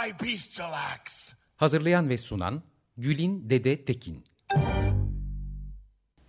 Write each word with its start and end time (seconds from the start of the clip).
By 0.00 0.26
bestial 0.26 0.72
acts. 0.72 1.32
Hazırlayan 1.56 2.08
ve 2.08 2.18
sunan 2.18 2.62
Gülin 2.96 3.50
Dede 3.50 3.84
Tekin. 3.84 4.24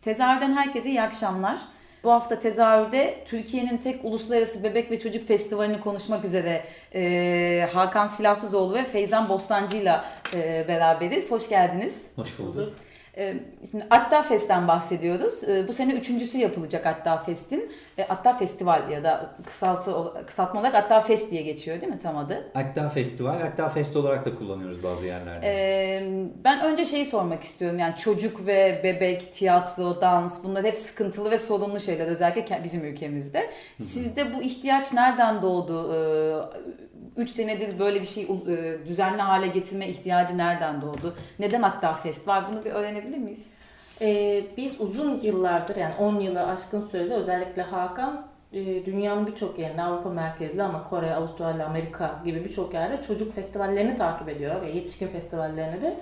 Tezahürden 0.02 0.58
herkese 0.58 0.90
iyi 0.90 1.02
akşamlar. 1.02 1.60
Bu 2.04 2.12
hafta 2.12 2.40
tezahürde 2.40 3.26
Türkiye'nin 3.28 3.78
tek 3.78 4.06
uluslararası 4.06 4.64
bebek 4.64 4.92
ve 4.92 5.00
çocuk 5.00 5.28
festivalini 5.28 5.80
konuşmak 5.80 6.26
üzere 6.26 6.66
e, 6.96 7.70
Hakan 7.74 8.08
Silahsızoğlu 8.08 8.74
ve 8.74 8.86
Feyzan 8.86 9.30
Bostancı'yla 9.30 10.06
e, 10.34 10.66
beraberiz. 10.68 11.32
Hoş 11.32 11.50
geldiniz. 11.50 12.08
Hoş 12.16 12.40
bulduk. 12.40 12.74
E, 13.18 13.36
şimdi 13.72 13.86
Atta 13.90 14.22
Fest'ten 14.22 14.68
bahsediyoruz. 14.68 15.44
E, 15.44 15.68
bu 15.68 15.74
sene 15.74 15.94
üçüncüsü 15.94 16.38
yapılacak 16.38 16.86
Atta 16.86 17.18
Fest'in. 17.18 17.72
E, 17.98 18.04
Atta 18.04 18.34
Festival 18.34 18.92
ya 18.92 19.04
da 19.04 19.36
kısaltı, 19.46 19.92
kısaltma 20.28 20.60
olarak 20.60 20.76
Atta 20.76 21.02
Fest 21.02 21.32
diye 21.32 21.42
geçiyor 21.42 21.82
değil 21.82 21.94
mi 21.94 22.00
tam 22.00 22.18
adı? 22.18 22.52
Hatta 22.54 22.90
festival, 22.90 23.40
hatta 23.42 23.70
fest 23.70 23.96
olarak 23.96 24.26
da 24.26 24.36
kullanıyoruz 24.36 24.84
bazı 24.84 25.06
yerlerde. 25.06 25.46
Ben 26.44 26.62
önce 26.62 26.86
şeyi 26.86 27.06
sormak 27.06 27.44
istiyorum. 27.44 27.80
Yani 27.80 27.96
çocuk 27.98 28.46
ve 28.46 28.82
bebek, 28.84 29.34
tiyatro, 29.34 30.02
dans 30.02 30.44
bunlar 30.44 30.64
hep 30.64 30.78
sıkıntılı 30.78 31.32
ve 31.32 31.38
sorunlu 31.38 31.80
şeyler 31.80 32.08
özellikle 32.08 32.62
bizim 32.64 32.86
ülkemizde. 32.86 33.50
Sizde 33.78 34.36
bu 34.36 34.42
ihtiyaç 34.42 34.94
nereden 34.94 35.42
doğdu? 35.42 35.92
E, 37.18 37.22
3 37.22 37.32
senedir 37.32 37.80
böyle 37.80 38.02
bir 38.02 38.06
şey 38.06 38.24
e, 38.24 38.88
düzenli 38.88 39.22
hale 39.22 39.48
getirme 39.48 39.88
ihtiyacı 39.88 40.38
nereden 40.38 40.82
doğdu? 40.82 41.16
Neden 41.40 41.62
hatta 41.62 41.94
fest 41.94 42.28
var? 42.28 42.46
Bunu 42.52 42.66
bir 42.66 42.72
öğrenebilir 42.72 43.18
miyiz? 43.18 43.54
Ee, 44.02 44.44
biz 44.58 44.82
uzun 44.82 45.20
yıllardır 45.20 45.76
yani 45.76 45.96
10 46.00 46.20
yılı 46.20 46.48
aşkın 46.48 46.88
sürede 46.88 47.14
özellikle 47.14 47.62
Hakan 47.62 48.28
e, 48.54 48.86
dünyanın 48.86 49.28
birçok 49.28 49.60
yerinde 49.60 49.82
Avrupa 49.82 50.10
merkezli 50.10 50.64
ama 50.64 50.90
Kore, 50.90 51.16
Avustralya, 51.16 51.66
Amerika 51.66 52.22
gibi 52.26 52.46
birçok 52.46 52.74
yerde 52.74 53.04
çocuk 53.04 53.36
festivallerini 53.36 53.96
takip 53.96 54.30
ediyor 54.30 54.62
ve 54.62 54.70
yetişkin 54.70 55.08
festivallerini 55.08 55.82
de. 55.82 55.98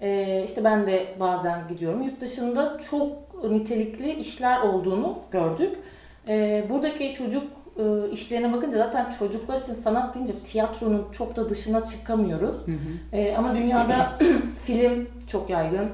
Ee, 0.00 0.42
işte 0.44 0.64
ben 0.64 0.86
de 0.86 1.06
bazen 1.20 1.68
gidiyorum. 1.68 2.02
Yurt 2.02 2.20
dışında 2.20 2.78
çok 2.90 3.44
nitelikli 3.50 4.12
işler 4.12 4.60
olduğunu 4.60 5.18
gördük. 5.30 5.78
Ee, 6.28 6.64
buradaki 6.70 7.12
çocuk 7.14 7.44
e, 7.78 8.10
işlerine 8.10 8.52
bakınca 8.52 8.78
zaten 8.78 9.10
çocuklar 9.10 9.60
için 9.60 9.74
sanat 9.74 10.14
deyince 10.14 10.32
tiyatronun 10.44 11.06
çok 11.12 11.36
da 11.36 11.48
dışına 11.48 11.84
çıkamıyoruz. 11.84 12.56
Hı 12.66 12.72
hı. 12.72 13.16
E, 13.16 13.36
ama 13.36 13.54
dünyada 13.54 14.18
film 14.64 15.08
çok 15.28 15.50
yaygın. 15.50 15.90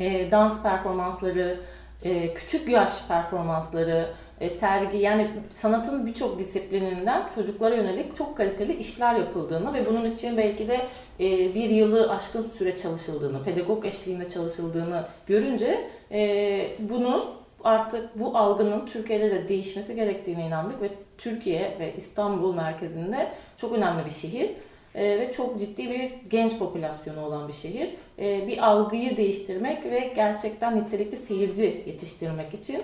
E, 0.00 0.30
dans 0.30 0.62
performansları, 0.62 1.60
e, 2.02 2.34
küçük 2.34 2.68
yaş 2.68 3.08
performansları, 3.08 4.08
e, 4.40 4.50
sergi 4.50 4.96
yani 4.96 5.26
sanatın 5.52 6.06
birçok 6.06 6.38
disiplininden 6.38 7.28
çocuklara 7.34 7.74
yönelik 7.74 8.16
çok 8.16 8.36
kaliteli 8.36 8.76
işler 8.76 9.14
yapıldığını 9.14 9.74
ve 9.74 9.86
bunun 9.86 10.10
için 10.10 10.36
belki 10.36 10.68
de 10.68 10.86
e, 11.20 11.54
bir 11.54 11.70
yılı 11.70 12.10
aşkın 12.10 12.48
süre 12.58 12.76
çalışıldığını, 12.76 13.44
pedagog 13.44 13.84
eşliğinde 13.84 14.30
çalışıldığını 14.30 15.04
görünce 15.26 15.90
e, 16.12 16.70
bunu 16.78 17.37
artık 17.64 18.18
bu 18.18 18.36
algının 18.36 18.86
Türkiye'de 18.86 19.30
de 19.30 19.48
değişmesi 19.48 19.94
gerektiğine 19.94 20.46
inandık 20.46 20.82
ve 20.82 20.90
Türkiye 21.18 21.76
ve 21.80 21.94
İstanbul 21.96 22.54
merkezinde 22.54 23.32
çok 23.56 23.72
önemli 23.72 24.04
bir 24.04 24.10
şehir 24.10 24.50
e, 24.94 25.04
ve 25.04 25.32
çok 25.32 25.60
ciddi 25.60 25.90
bir 25.90 26.12
genç 26.30 26.58
popülasyonu 26.58 27.24
olan 27.24 27.48
bir 27.48 27.52
şehir. 27.52 27.88
E, 28.18 28.48
bir 28.48 28.66
algıyı 28.66 29.16
değiştirmek 29.16 29.84
ve 29.84 30.12
gerçekten 30.16 30.80
nitelikli 30.80 31.16
seyirci 31.16 31.84
yetiştirmek 31.86 32.54
için 32.54 32.82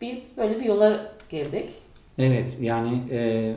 biz 0.00 0.24
böyle 0.36 0.60
bir 0.60 0.64
yola 0.64 1.12
girdik. 1.30 1.70
Evet 2.18 2.56
yani 2.60 2.98
e, 3.10 3.52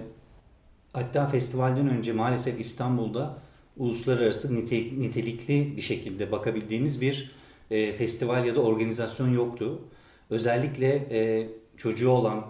hatta 0.94 1.28
festivalden 1.28 1.90
önce 1.90 2.14
maalesef 2.14 2.60
İstanbul'da 2.60 3.38
uluslararası 3.78 4.56
nitelikli 5.00 5.78
bir 5.78 5.82
şekilde 5.82 6.32
bakabildiğimiz 6.32 7.02
bir 7.02 7.32
e, 7.72 7.94
festival 7.94 8.46
ya 8.46 8.56
da 8.56 8.62
organizasyon 8.62 9.34
yoktu. 9.34 9.82
Özellikle 10.30 10.88
e, 11.12 11.50
çocuğu 11.78 12.10
olan 12.10 12.46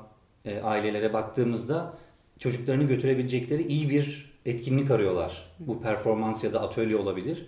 e, 0.45 0.59
ailelere 0.59 1.13
baktığımızda 1.13 1.93
çocuklarını 2.39 2.83
götürebilecekleri 2.83 3.67
iyi 3.67 3.89
bir 3.89 4.33
etkinlik 4.45 4.91
arıyorlar. 4.91 5.43
Bu 5.59 5.81
performans 5.81 6.43
ya 6.43 6.53
da 6.53 6.61
atölye 6.61 6.95
olabilir. 6.95 7.45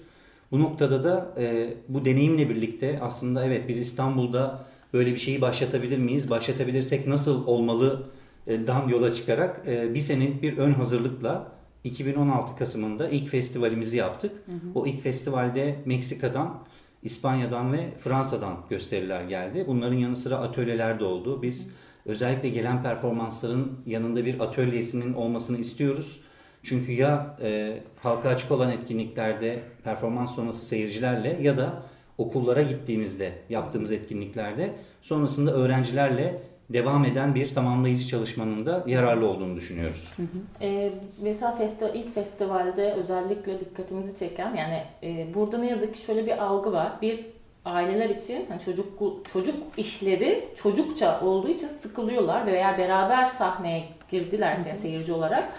Bu 0.51 0.59
noktada 0.59 1.03
da 1.03 1.33
e, 1.37 1.73
bu 1.87 2.05
deneyimle 2.05 2.49
birlikte 2.49 2.99
aslında 3.01 3.45
evet 3.45 3.67
biz 3.67 3.79
İstanbul'da 3.79 4.65
böyle 4.93 5.13
bir 5.13 5.19
şeyi 5.19 5.41
başlatabilir 5.41 5.97
miyiz? 5.97 6.29
Başlatabilirsek 6.29 7.07
nasıl 7.07 7.47
olmalı 7.47 8.07
dan 8.49 8.87
yola 8.87 9.13
çıkarak 9.13 9.61
e, 9.67 9.93
bir 9.93 9.99
senelik 9.99 10.41
bir 10.41 10.57
ön 10.57 10.73
hazırlıkla 10.73 11.51
2016 11.83 12.55
Kasım'ında 12.55 13.09
ilk 13.09 13.29
festivalimizi 13.29 13.97
yaptık. 13.97 14.31
Hı 14.45 14.51
hı. 14.51 14.79
O 14.79 14.87
ilk 14.87 15.03
festivalde 15.03 15.75
Meksika'dan 15.85 16.63
İspanya'dan 17.03 17.73
ve 17.73 17.93
Fransa'dan 17.99 18.57
gösteriler 18.69 19.23
geldi. 19.23 19.63
Bunların 19.67 19.97
yanı 19.97 20.15
sıra 20.15 20.35
atölyeler 20.35 20.99
de 20.99 21.03
oldu. 21.03 21.41
Biz 21.41 21.71
özellikle 22.05 22.49
gelen 22.49 22.83
performansların 22.83 23.79
yanında 23.85 24.25
bir 24.25 24.39
atölyesinin 24.39 25.13
olmasını 25.13 25.57
istiyoruz. 25.57 26.21
Çünkü 26.63 26.91
ya 26.91 27.37
e, 27.41 27.79
halka 27.99 28.29
açık 28.29 28.51
olan 28.51 28.71
etkinliklerde 28.71 29.63
performans 29.83 30.35
sonrası 30.35 30.65
seyircilerle 30.65 31.39
ya 31.41 31.57
da 31.57 31.83
okullara 32.17 32.61
gittiğimizde 32.61 33.33
yaptığımız 33.49 33.91
etkinliklerde 33.91 34.75
sonrasında 35.01 35.53
öğrencilerle 35.53 36.41
devam 36.69 37.05
eden 37.05 37.35
bir 37.35 37.53
tamamlayıcı 37.53 38.07
çalışmanın 38.07 38.65
da 38.65 38.83
yararlı 38.87 39.27
olduğunu 39.27 39.55
düşünüyoruz. 39.55 40.13
Hı 40.15 40.23
hı. 40.23 40.65
E, 40.65 40.91
mesela 41.21 41.55
festival, 41.55 41.95
ilk 41.95 42.13
festivalde 42.13 42.93
özellikle 42.93 43.59
dikkatimizi 43.59 44.15
çeken 44.15 44.55
yani 44.55 44.83
e, 45.03 45.33
burada 45.33 45.57
ne 45.57 45.69
yazık 45.69 45.95
ki 45.95 46.01
şöyle 46.01 46.25
bir 46.25 46.43
algı 46.43 46.73
var. 46.73 46.91
Bir 47.01 47.25
aileler 47.65 48.09
için 48.09 48.45
hani 48.49 48.61
çocuk 48.61 48.87
çocuk 49.33 49.55
işleri 49.77 50.49
çocukça 50.55 51.21
olduğu 51.21 51.49
için 51.49 51.67
sıkılıyorlar 51.67 52.45
veya 52.45 52.77
beraber 52.77 53.27
sahneye 53.27 53.83
girdilerse 54.11 54.71
hı 54.71 54.75
hı. 54.75 54.79
seyirci 54.79 55.13
olarak 55.13 55.49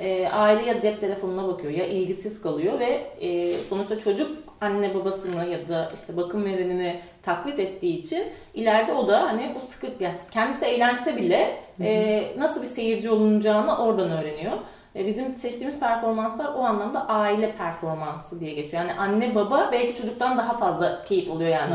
e, 0.00 0.28
aile 0.28 0.62
ya 0.62 0.80
cep 0.80 1.00
telefonuna 1.00 1.48
bakıyor 1.48 1.72
ya 1.72 1.86
ilgisiz 1.86 2.42
kalıyor 2.42 2.80
ve 2.80 3.02
e, 3.20 3.52
sonuçta 3.52 3.98
çocuk 3.98 4.30
anne 4.60 4.94
babasını 4.94 5.46
ya 5.46 5.68
da 5.68 5.90
işte 5.94 6.16
bakım 6.16 6.44
verenini 6.44 7.00
taklit 7.22 7.58
ettiği 7.58 7.98
için 7.98 8.24
ileride 8.54 8.92
o 8.92 9.08
da 9.08 9.22
hani 9.22 9.54
bu 9.54 9.66
sıkı 9.72 9.86
yani 10.00 10.14
kendisi 10.30 10.64
eğlense 10.64 11.16
bile 11.16 11.56
e, 11.80 12.24
nasıl 12.38 12.62
bir 12.62 12.66
seyirci 12.66 13.10
olunacağını 13.10 13.78
oradan 13.78 14.10
öğreniyor. 14.10 14.52
E, 14.96 15.06
bizim 15.06 15.36
seçtiğimiz 15.36 15.78
performanslar 15.78 16.54
o 16.54 16.60
anlamda 16.60 17.08
aile 17.08 17.52
performansı 17.52 18.40
diye 18.40 18.54
geçiyor. 18.54 18.82
Yani 18.82 19.00
anne 19.00 19.34
baba 19.34 19.68
belki 19.72 19.94
çocuktan 19.94 20.38
daha 20.38 20.56
fazla 20.56 21.04
keyif 21.04 21.30
oluyor 21.30 21.50
yani. 21.50 21.74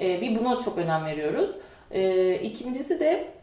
E, 0.00 0.20
bir 0.20 0.38
buna 0.40 0.60
çok 0.60 0.78
önem 0.78 1.04
veriyoruz. 1.04 1.50
E, 1.90 2.34
ikincisi 2.34 3.00
de 3.00 3.33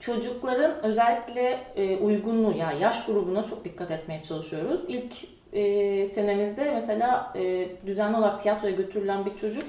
çocukların 0.00 0.72
özellikle 0.82 1.58
e, 1.76 1.96
uygunluğu 1.96 2.52
yani 2.56 2.82
yaş 2.82 3.06
grubuna 3.06 3.44
çok 3.44 3.64
dikkat 3.64 3.90
etmeye 3.90 4.22
çalışıyoruz. 4.22 4.80
İlk 4.88 5.12
e, 5.52 6.06
senemizde 6.06 6.70
mesela 6.74 7.32
e, 7.36 7.68
düzenli 7.86 8.16
olarak 8.16 8.42
tiyatroya 8.42 8.74
götürülen 8.74 9.24
bir 9.26 9.36
çocuk 9.36 9.64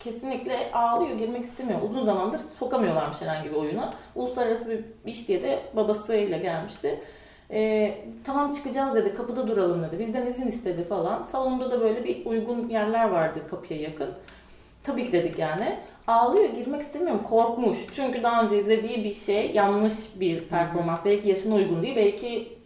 kesinlikle 0.00 0.72
ağlıyor, 0.72 1.18
girmek 1.18 1.44
istemiyor. 1.44 1.82
Uzun 1.90 2.04
zamandır 2.04 2.40
sokamıyorlarmış 2.58 3.20
herhangi 3.20 3.50
bir 3.50 3.54
oyuna. 3.54 3.94
Uluslararası 4.14 4.68
bir 4.68 4.84
iş 5.06 5.28
diye 5.28 5.42
de 5.42 5.62
babasıyla 5.76 6.38
gelmişti. 6.38 7.00
E, 7.50 7.94
tamam 8.24 8.52
çıkacağız 8.52 8.94
dedi, 8.94 9.14
kapıda 9.14 9.48
duralım 9.48 9.82
dedi. 9.82 9.98
Bizden 9.98 10.26
izin 10.26 10.46
istedi 10.46 10.84
falan. 10.84 11.24
Salonda 11.24 11.70
da 11.70 11.80
böyle 11.80 12.04
bir 12.04 12.26
uygun 12.26 12.68
yerler 12.68 13.10
vardı 13.10 13.38
kapıya 13.50 13.80
yakın. 13.80 14.10
Tabii 14.86 15.04
ki 15.04 15.12
dedik 15.12 15.38
yani. 15.38 15.76
Ağlıyor, 16.06 16.44
girmek 16.54 16.82
istemiyorum, 16.82 17.22
korkmuş. 17.28 17.76
Çünkü 17.92 18.22
daha 18.22 18.42
önce 18.42 18.58
izlediği 18.60 19.04
bir 19.04 19.12
şey 19.12 19.50
yanlış 19.50 19.94
bir 20.20 20.48
performans. 20.48 21.00
Belki 21.04 21.28
yaşına 21.28 21.54
uygun 21.54 21.82
değil, 21.82 21.96
belki 21.96 22.56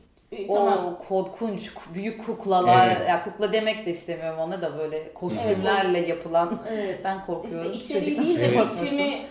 o 0.48 0.54
tamam. 0.54 0.98
korkunç 1.08 1.70
büyük 1.94 2.26
kuklalar 2.26 2.96
evet. 2.96 3.08
ya 3.08 3.24
kukla 3.24 3.52
demek 3.52 3.86
de 3.86 3.90
istemiyorum 3.90 4.38
ona 4.38 4.62
da 4.62 4.78
böyle 4.78 5.12
kostümlerle 5.14 5.98
evet. 5.98 6.08
yapılan 6.08 6.58
evet. 6.72 7.00
ben 7.04 7.26
korkuyorum. 7.26 7.72
İşte 7.72 7.78
içeriği 7.78 8.18
değil 8.18 8.40
de 8.40 8.46
evet. 8.46 8.66
biçimi 8.70 9.26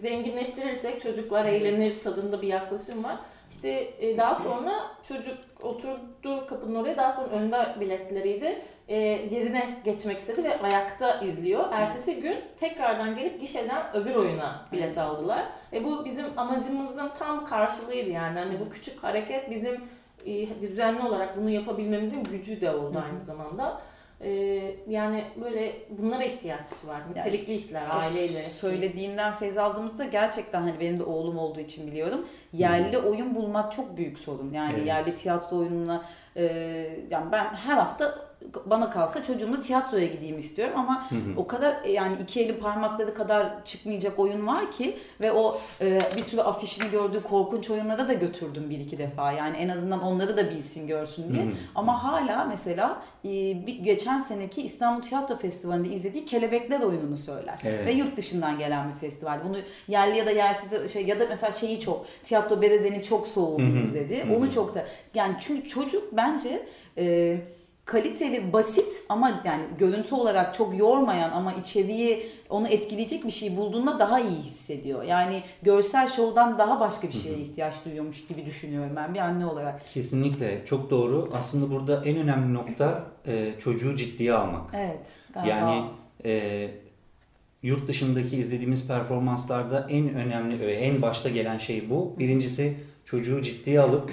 zenginleştirirsek 0.00 1.00
çocuklar 1.00 1.44
evet. 1.44 1.62
eğlenir 1.62 2.00
tadında 2.02 2.42
bir 2.42 2.48
yaklaşım 2.48 3.04
var. 3.04 3.16
İşte 3.50 3.68
e, 3.98 4.18
daha 4.18 4.34
sonra 4.34 4.72
çocuk 5.08 5.38
oturdu 5.62 6.46
kapının 6.46 6.74
oraya 6.74 6.96
daha 6.96 7.12
sonra 7.12 7.28
önde 7.28 7.80
biletleriydi. 7.80 8.62
E, 8.90 8.96
yerine 9.30 9.78
geçmek 9.84 10.18
istedi 10.18 10.44
ve 10.44 10.60
ayakta 10.60 11.20
izliyor. 11.20 11.64
Ertesi 11.72 12.20
gün 12.20 12.36
tekrardan 12.60 13.14
gelip 13.14 13.40
gişeden 13.40 13.96
öbür 13.96 14.14
oyuna 14.14 14.66
bilet 14.72 14.98
aldılar. 14.98 15.44
Ve 15.72 15.84
bu 15.84 16.04
bizim 16.04 16.26
amacımızın 16.36 17.10
tam 17.18 17.44
karşılığıydı 17.44 18.10
yani. 18.10 18.38
Hani 18.38 18.60
bu 18.60 18.70
küçük 18.70 19.04
hareket 19.04 19.50
bizim 19.50 19.80
e, 20.26 20.60
düzenli 20.62 21.02
olarak 21.02 21.36
bunu 21.36 21.50
yapabilmemizin 21.50 22.24
gücü 22.24 22.60
de 22.60 22.70
oldu 22.70 23.02
aynı 23.06 23.24
zamanda. 23.24 23.80
E, 24.20 24.30
yani 24.88 25.24
böyle 25.44 25.72
bunlara 25.90 26.24
ihtiyaç 26.24 26.70
var. 26.86 27.00
Nitelikli 27.10 27.54
işler 27.54 27.82
aileyle. 27.90 28.42
Söylediğinden 28.42 29.34
feyz 29.34 29.58
aldığımızda 29.58 30.04
gerçekten 30.04 30.60
hani 30.60 30.80
benim 30.80 30.98
de 30.98 31.04
oğlum 31.04 31.38
olduğu 31.38 31.60
için 31.60 31.86
biliyorum. 31.86 32.26
Yerli 32.52 32.98
oyun 32.98 33.34
bulmak 33.34 33.72
çok 33.72 33.96
büyük 33.96 34.18
sorun. 34.18 34.52
Yani 34.52 34.72
Evet. 34.76 34.86
yerli 34.86 35.14
tiyatro 35.14 35.56
oyununa 35.56 36.04
e, 36.36 36.44
yani 37.10 37.32
ben 37.32 37.44
her 37.44 37.74
hafta 37.76 38.29
bana 38.66 38.90
kalsa 38.90 39.24
çocuğumla 39.24 39.60
tiyatroya 39.60 40.06
gideyim 40.06 40.38
istiyorum 40.38 40.74
ama 40.76 41.08
o 41.36 41.46
kadar 41.46 41.84
yani 41.84 42.16
iki 42.22 42.40
elin 42.40 42.60
parmakları 42.60 43.14
kadar 43.14 43.64
çıkmayacak 43.64 44.18
oyun 44.18 44.46
var 44.46 44.70
ki 44.70 44.96
ve 45.20 45.32
o 45.32 45.60
e, 45.80 45.98
bir 46.16 46.22
sürü 46.22 46.40
afişini 46.40 46.90
gördüğü 46.90 47.22
korkunç 47.22 47.70
oyunlara 47.70 48.08
da 48.08 48.12
götürdüm 48.12 48.70
bir 48.70 48.80
iki 48.80 48.98
defa. 48.98 49.32
Yani 49.32 49.56
en 49.56 49.68
azından 49.68 50.02
onları 50.02 50.36
da 50.36 50.50
bilsin 50.50 50.86
görsün 50.86 51.32
diye. 51.32 51.46
Ama 51.74 52.04
hala 52.04 52.44
mesela 52.44 53.02
e, 53.24 53.28
bir, 53.66 53.78
geçen 53.78 54.18
seneki 54.18 54.62
İstanbul 54.62 55.02
Tiyatro 55.02 55.36
Festivali'nde 55.36 55.88
izlediği 55.88 56.24
Kelebekler 56.24 56.80
oyununu 56.80 57.18
söyler. 57.18 57.58
Evet. 57.64 57.86
Ve 57.86 57.92
yurt 57.92 58.16
dışından 58.16 58.58
gelen 58.58 58.90
bir 58.94 58.98
festival. 58.98 59.40
Bunu 59.48 59.56
yerli 59.88 60.18
ya 60.18 60.26
da 60.26 60.30
yersiz 60.30 60.92
şey 60.92 61.06
ya 61.06 61.20
da 61.20 61.26
mesela 61.28 61.52
şeyi 61.52 61.80
çok 61.80 62.06
Tiyatro 62.24 62.62
Bereze'nin 62.62 63.02
çok 63.02 63.28
soğuğunu 63.28 63.76
izledi. 63.76 64.26
Onu 64.36 64.50
çok. 64.50 64.74
Yani 65.14 65.34
çünkü 65.40 65.68
çocuk 65.68 66.16
bence 66.16 66.66
e, 66.98 67.36
kaliteli, 67.90 68.52
basit 68.52 69.04
ama 69.08 69.42
yani 69.44 69.62
görüntü 69.78 70.14
olarak 70.14 70.54
çok 70.54 70.78
yormayan 70.78 71.30
ama 71.30 71.52
içeriği 71.52 72.26
onu 72.48 72.68
etkileyecek 72.68 73.24
bir 73.24 73.30
şey 73.30 73.56
bulduğunda 73.56 73.98
daha 73.98 74.20
iyi 74.20 74.38
hissediyor. 74.38 75.02
Yani 75.02 75.42
görsel 75.62 76.08
şovdan 76.08 76.58
daha 76.58 76.80
başka 76.80 77.08
bir 77.08 77.12
şeye 77.12 77.38
ihtiyaç 77.38 77.74
duyuyormuş 77.84 78.26
gibi 78.26 78.46
düşünüyorum 78.46 78.92
ben 78.96 79.14
bir 79.14 79.18
anne 79.18 79.46
olarak. 79.46 79.86
Kesinlikle 79.94 80.62
çok 80.64 80.90
doğru. 80.90 81.30
Aslında 81.32 81.70
burada 81.70 82.02
en 82.04 82.16
önemli 82.16 82.54
nokta 82.54 83.04
e, 83.26 83.54
çocuğu 83.58 83.96
ciddiye 83.96 84.34
almak. 84.34 84.70
Evet. 84.74 85.18
Galiba. 85.34 85.50
Yani 85.50 85.84
e, 86.24 86.70
yurt 87.62 87.88
dışındaki 87.88 88.36
izlediğimiz 88.36 88.88
performanslarda 88.88 89.86
en 89.90 90.14
önemli 90.14 90.60
ve 90.60 90.72
en 90.72 91.02
başta 91.02 91.28
gelen 91.28 91.58
şey 91.58 91.90
bu. 91.90 92.14
Birincisi 92.18 92.76
çocuğu 93.04 93.42
ciddiye 93.42 93.80
alıp 93.80 94.12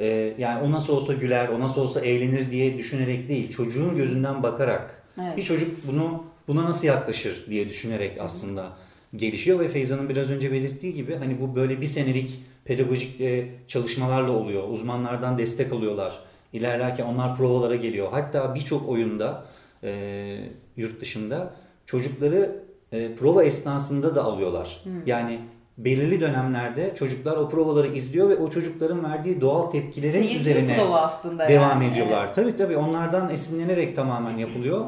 e, 0.00 0.34
yani 0.38 0.62
o 0.62 0.72
nasıl 0.72 0.96
olsa 0.96 1.12
güler, 1.12 1.48
o 1.48 1.60
nasıl 1.60 1.80
olsa 1.80 2.00
eğlenir 2.00 2.50
diye 2.50 2.78
düşünerek 2.78 3.28
değil, 3.28 3.50
çocuğun 3.50 3.96
gözünden 3.96 4.42
bakarak 4.42 5.02
Evet. 5.22 5.36
bir 5.36 5.42
çocuk 5.42 5.88
bunu 5.88 6.24
buna 6.48 6.64
nasıl 6.64 6.86
yaklaşır 6.86 7.46
diye 7.50 7.68
düşünerek 7.68 8.20
aslında 8.20 8.72
gelişiyor 9.16 9.60
ve 9.60 9.68
Feyza'nın 9.68 10.08
biraz 10.08 10.30
önce 10.30 10.52
belirttiği 10.52 10.94
gibi 10.94 11.16
hani 11.16 11.40
bu 11.40 11.54
böyle 11.56 11.80
bir 11.80 11.86
senelik 11.86 12.40
pedagojik 12.64 13.20
e, 13.20 13.48
çalışmalarla 13.68 14.30
oluyor. 14.32 14.68
Uzmanlardan 14.68 15.38
destek 15.38 15.72
alıyorlar. 15.72 16.18
İlerlerken 16.52 17.04
onlar 17.04 17.36
provalara 17.36 17.76
geliyor. 17.76 18.08
Hatta 18.10 18.54
birçok 18.54 18.88
oyunda 18.88 19.44
e, 19.82 20.38
yurt 20.76 21.00
dışında 21.00 21.54
çocukları 21.86 22.62
e, 22.92 23.14
prova 23.14 23.44
esnasında 23.44 24.14
da 24.14 24.24
alıyorlar. 24.24 24.80
Yani 25.06 25.40
belirli 25.78 26.20
dönemlerde 26.20 26.94
çocuklar 26.98 27.36
o 27.36 27.48
provaları 27.48 27.88
izliyor 27.88 28.28
ve 28.28 28.36
o 28.36 28.50
çocukların 28.50 29.04
verdiği 29.04 29.40
doğal 29.40 29.70
tepkilerin 29.70 30.12
Seyirci 30.12 30.38
üzerine 30.38 30.76
prova 30.76 31.00
aslında 31.00 31.48
devam 31.48 31.82
yani. 31.82 31.92
ediyorlar. 31.92 32.34
Tabii 32.34 32.56
tabii 32.56 32.76
onlardan 32.76 33.30
esinlenerek 33.30 33.96
tamamen 33.96 34.38
yapılıyor. 34.38 34.84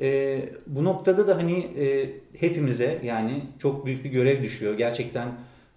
Ee, 0.00 0.48
bu 0.66 0.84
noktada 0.84 1.26
da 1.28 1.36
hani 1.36 1.58
e, 1.58 2.10
hepimize 2.40 2.98
yani 3.04 3.42
çok 3.58 3.86
büyük 3.86 4.04
bir 4.04 4.10
görev 4.10 4.42
düşüyor. 4.42 4.78
Gerçekten 4.78 5.28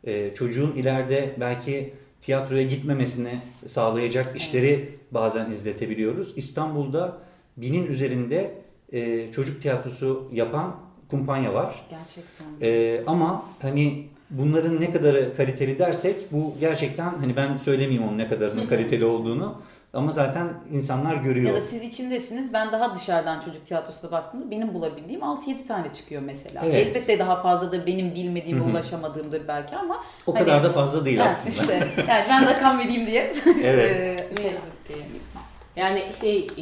e, 0.04 0.36
çocuğun 0.36 0.72
ileride 0.72 1.36
belki 1.40 1.94
tiyatroya 2.22 2.64
gitmemesini 2.64 3.40
sağlayacak 3.68 4.36
işleri 4.36 4.90
bazen 5.12 5.52
izletebiliyoruz. 5.52 6.34
İstanbul'da 6.36 7.18
binin 7.58 7.88
üzerinde 7.88 8.52
e, 8.94 9.32
çocuk 9.32 9.62
tiyatrosu 9.62 10.30
yapan 10.34 10.76
kumpanya 11.10 11.54
var. 11.54 11.86
Gerçekten. 11.90 12.46
Ee, 12.62 13.04
ama 13.08 13.46
hani 13.62 14.08
bunların 14.38 14.82
ne 14.82 14.92
kadarı 14.92 15.36
kaliteli 15.38 15.80
dersek 15.80 16.32
bu 16.32 16.54
gerçekten 16.60 17.14
hani 17.20 17.36
ben 17.36 17.58
söylemeyeyim 17.58 18.08
onun 18.08 18.18
ne 18.18 18.28
kadarının 18.30 18.68
kaliteli 18.68 19.06
olduğunu 19.06 19.62
ama 19.94 20.12
zaten 20.12 20.48
insanlar 20.72 21.16
görüyor. 21.16 21.48
Ya 21.48 21.56
da 21.56 21.62
siz 21.62 21.84
içindesiniz. 21.84 22.54
Ben 22.54 22.72
daha 22.72 22.96
dışarıdan 22.96 23.40
çocuk 23.40 23.66
tiyatrosuna 23.66 24.12
baktığımda 24.12 24.52
benim 24.52 24.74
bulabildiğim 24.74 25.22
6-7 25.22 25.66
tane 25.68 25.94
çıkıyor 25.94 26.22
mesela. 26.22 26.62
Evet. 26.66 26.88
Elbette 26.88 27.20
daha 27.20 27.36
fazladır 27.42 27.86
benim 27.86 28.16
bilmediğim 28.16 28.60
ve 28.60 28.64
ulaşamadığımdır 28.64 29.48
belki 29.48 29.76
ama 29.76 30.04
o 30.28 30.36
hani- 30.36 30.46
kadar 30.46 30.64
da 30.64 30.70
fazla 30.70 31.06
değil 31.06 31.18
Ha, 31.18 31.26
aslında. 31.26 31.50
işte, 31.50 31.88
yani 32.08 32.24
ben 32.30 32.46
rakam 32.46 32.80
vereyim 32.80 33.08
diye. 33.08 33.32
Evet. 33.64 33.92
Ee, 33.92 34.42
şey, 34.42 34.52
Yani 35.76 36.04
şey 36.22 36.48
e, 36.58 36.62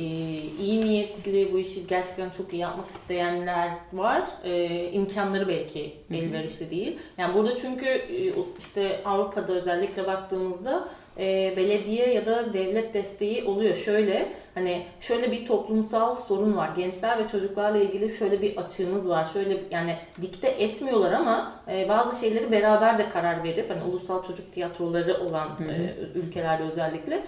iyi 0.59 0.81
niyetli 0.81 1.53
bu 1.53 1.59
işi 1.59 1.87
gerçekten 1.87 2.29
çok 2.29 2.53
iyi 2.53 2.59
yapmak 2.59 2.89
isteyenler 2.89 3.71
var. 3.93 4.23
E, 4.43 4.83
imkanları 4.91 5.47
belki 5.47 5.93
elverişli 6.11 6.71
değil. 6.71 6.99
Yani 7.17 7.33
burada 7.33 7.55
çünkü 7.55 7.85
e, 7.85 8.33
işte 8.59 9.01
Avrupa'da 9.05 9.53
özellikle 9.53 10.07
baktığımızda 10.07 10.87
e, 11.17 11.53
belediye 11.57 12.13
ya 12.13 12.25
da 12.25 12.53
devlet 12.53 12.93
desteği 12.93 13.43
oluyor. 13.43 13.75
Şöyle 13.75 14.27
hani 14.53 14.85
şöyle 14.99 15.31
bir 15.31 15.45
toplumsal 15.45 16.15
sorun 16.15 16.57
var. 16.57 16.69
Gençler 16.77 17.23
ve 17.23 17.27
çocuklarla 17.27 17.77
ilgili 17.77 18.13
şöyle 18.13 18.41
bir 18.41 18.57
açığımız 18.57 19.09
var. 19.09 19.29
Şöyle 19.33 19.57
yani 19.71 19.97
dikte 20.21 20.47
etmiyorlar 20.47 21.11
ama 21.11 21.61
e, 21.71 21.89
bazı 21.89 22.19
şeyleri 22.19 22.51
beraber 22.51 22.97
de 22.97 23.09
karar 23.09 23.43
verip 23.43 23.69
hani 23.69 23.83
ulusal 23.83 24.23
çocuk 24.23 24.53
tiyatroları 24.53 25.25
olan 25.25 25.49
e, 25.69 25.93
ülkelerde 26.15 26.63
özellikle 26.63 27.23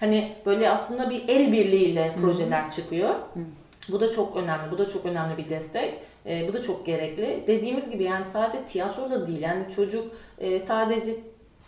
Hani 0.00 0.32
böyle 0.46 0.70
aslında 0.70 1.10
bir 1.10 1.28
el 1.28 1.52
birliğiyle 1.52 2.14
projeler 2.20 2.70
çıkıyor. 2.70 3.14
Bu 3.88 4.00
da 4.00 4.12
çok 4.12 4.36
önemli. 4.36 4.70
Bu 4.70 4.78
da 4.78 4.88
çok 4.88 5.06
önemli 5.06 5.36
bir 5.36 5.48
destek. 5.48 5.94
Ee, 6.26 6.48
bu 6.48 6.52
da 6.52 6.62
çok 6.62 6.86
gerekli. 6.86 7.44
Dediğimiz 7.46 7.90
gibi 7.90 8.04
yani 8.04 8.24
sadece 8.24 8.64
tiyatro 8.64 9.10
da 9.10 9.26
değil. 9.26 9.40
Yani 9.40 9.64
çocuk 9.76 10.04
e, 10.38 10.60
sadece 10.60 11.16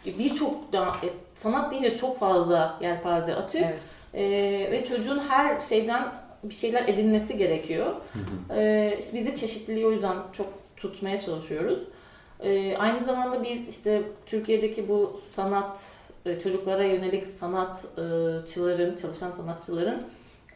birçok 0.06 0.72
da 0.72 0.86
e, 0.86 1.08
sanat 1.34 1.70
deyince 1.70 1.96
çok 1.96 2.18
fazla 2.18 2.78
yelpaze 2.80 3.34
açık. 3.34 3.62
evet. 3.62 3.78
Ee, 4.14 4.68
ve 4.72 4.84
çocuğun 4.88 5.18
her 5.18 5.60
şeyden 5.60 6.08
bir 6.44 6.54
şeyler 6.54 6.88
edinmesi 6.88 7.36
gerekiyor. 7.36 7.94
Ee, 8.56 8.96
işte 9.00 9.18
biz 9.18 9.26
de 9.26 9.34
çeşitliliği 9.34 9.86
o 9.86 9.92
yüzden 9.92 10.16
çok 10.32 10.46
tutmaya 10.76 11.20
çalışıyoruz. 11.20 11.78
Ee, 12.40 12.76
aynı 12.76 13.04
zamanda 13.04 13.44
biz 13.44 13.68
işte 13.68 14.02
Türkiye'deki 14.26 14.88
bu 14.88 15.20
sanat 15.30 16.07
e, 16.26 16.40
çocuklara 16.40 16.84
yönelik 16.84 17.26
sanatçıların, 17.26 18.96
çalışan 18.96 19.30
sanatçıların 19.30 20.02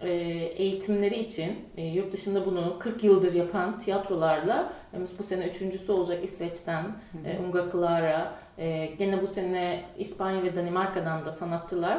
e, 0.00 0.10
eğitimleri 0.56 1.18
için 1.18 1.58
e, 1.76 1.86
yurt 1.86 2.12
dışında 2.12 2.46
bunu 2.46 2.78
40 2.78 3.04
yıldır 3.04 3.32
yapan 3.32 3.78
tiyatrolarla 3.78 4.72
bu 5.18 5.22
sene 5.22 5.46
üçüncüsü 5.46 5.92
olacak 5.92 6.24
İsveç'ten 6.24 6.84
e, 7.24 7.38
Unga 7.38 7.70
Clara, 7.72 8.34
e, 8.58 8.86
gene 8.86 9.22
bu 9.22 9.26
sene 9.26 9.84
İspanya 9.98 10.42
ve 10.42 10.56
Danimarka'dan 10.56 11.24
da 11.24 11.32
sanatçılar 11.32 11.98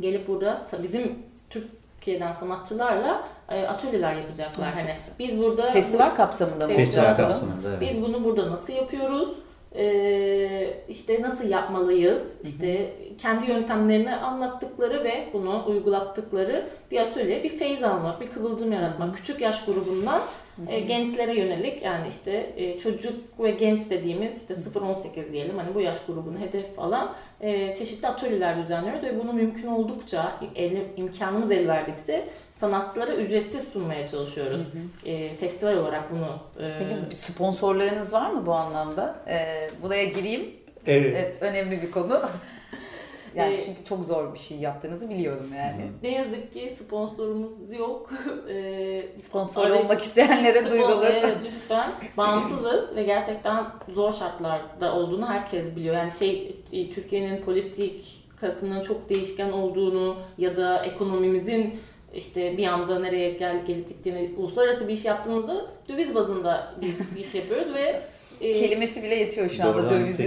gelip 0.00 0.28
burada 0.28 0.62
bizim 0.82 1.18
Türkiye'den 1.50 2.32
sanatçılarla 2.32 3.24
e, 3.48 3.66
atölyeler 3.66 4.14
yapacaklar. 4.14 4.74
Hani 4.74 4.96
biz 5.18 5.38
burada 5.38 5.70
Festival 5.70 6.14
kapsamında 6.14 6.68
mı? 6.68 6.74
Festival 6.74 7.12
bu? 7.12 7.16
kapsamında. 7.16 7.68
evet. 7.68 7.80
biz 7.80 8.02
bunu 8.02 8.24
burada 8.24 8.50
nasıl 8.50 8.72
yapıyoruz? 8.72 9.28
Ee, 9.76 10.74
işte 10.88 11.22
nasıl 11.22 11.48
yapmalıyız? 11.48 12.36
İşte 12.44 12.92
kendi 13.18 13.50
yöntemlerini 13.50 14.16
anlattıkları 14.16 15.04
ve 15.04 15.28
bunu 15.32 15.64
uygulattıkları 15.66 16.66
bir 16.90 17.00
atölye, 17.00 17.44
bir 17.44 17.58
feyz 17.58 17.82
almak, 17.82 18.20
bir 18.20 18.30
kıvılcım 18.30 18.72
yaratmak. 18.72 19.16
Küçük 19.16 19.40
yaş 19.40 19.64
grubundan 19.64 20.22
e, 20.68 20.80
gençlere 20.80 21.34
yönelik 21.34 21.82
yani 21.82 22.08
işte 22.08 22.52
e, 22.56 22.78
çocuk 22.78 23.38
ve 23.38 23.50
genç 23.50 23.90
dediğimiz 23.90 24.40
işte 24.40 24.54
0-18 24.54 25.32
diyelim 25.32 25.58
hani 25.58 25.74
bu 25.74 25.80
yaş 25.80 25.98
grubunu 26.06 26.38
hedef 26.38 26.78
alan 26.78 27.14
e, 27.40 27.74
çeşitli 27.74 28.08
atölyeler 28.08 28.62
düzenliyoruz 28.62 29.02
ve 29.02 29.20
bunu 29.20 29.32
mümkün 29.32 29.66
oldukça 29.68 30.40
el, 30.54 30.72
imkanımız 30.96 31.50
el 31.50 31.68
verdikçe 31.68 32.28
sanatçılara 32.52 33.14
ücretsiz 33.14 33.68
sunmaya 33.68 34.08
çalışıyoruz. 34.08 34.60
E, 35.04 35.34
festival 35.34 35.76
olarak 35.76 36.02
bunu 36.10 36.38
e, 36.66 36.78
Peki 36.78 36.96
bir 37.10 37.14
sponsorlarınız 37.14 38.12
var 38.12 38.30
mı 38.30 38.46
bu 38.46 38.54
anlamda? 38.54 39.16
Ee, 39.28 39.70
buraya 39.82 40.04
gireyim. 40.04 40.50
Evet. 40.86 41.16
Evet, 41.18 41.36
önemli 41.40 41.82
bir 41.82 41.90
konu. 41.90 42.22
Yani 43.34 43.54
Ee, 43.54 43.64
çünkü 43.64 43.84
çok 43.84 44.04
zor 44.04 44.34
bir 44.34 44.38
şey 44.38 44.58
yaptığınızı 44.58 45.10
biliyorum 45.10 45.50
yani. 45.56 45.90
Ne 46.02 46.10
yazık 46.10 46.52
ki 46.52 46.76
sponsorumuz 46.78 47.72
yok. 47.72 48.10
Ee, 48.48 49.02
Sponsor 49.18 49.66
arayış- 49.66 49.84
olmak 49.84 50.00
isteyenlere 50.00 50.70
duyurulur. 50.70 51.04
Evet 51.06 51.36
lütfen. 51.44 51.92
Bağımsızız 52.16 52.96
ve 52.96 53.02
gerçekten 53.02 53.64
zor 53.88 54.12
şartlarda 54.12 54.94
olduğunu 54.94 55.28
herkes 55.28 55.76
biliyor. 55.76 55.94
Yani 55.94 56.10
şey 56.10 56.56
e, 56.72 56.90
Türkiye'nin 56.90 57.42
politik 57.42 58.22
politikasının 58.42 58.82
çok 58.82 59.08
değişken 59.08 59.52
olduğunu 59.52 60.16
ya 60.38 60.56
da 60.56 60.84
ekonomimizin 60.84 61.80
işte 62.14 62.56
bir 62.56 62.66
anda 62.66 62.98
nereye 62.98 63.30
gel 63.30 63.66
gelip 63.66 63.88
gittiğini 63.88 64.30
uluslararası 64.36 64.88
bir 64.88 64.92
iş 64.92 65.04
yaptığınızda 65.04 65.66
döviz 65.88 66.14
bazında 66.14 66.74
biz 66.80 67.16
iş 67.16 67.34
yapıyoruz 67.34 67.74
ve 67.74 68.02
e, 68.42 68.52
Kelimesi 68.52 69.02
bile 69.02 69.14
yetiyor 69.14 69.48
şu 69.48 69.64
anda 69.64 69.90
dövizi. 69.90 70.22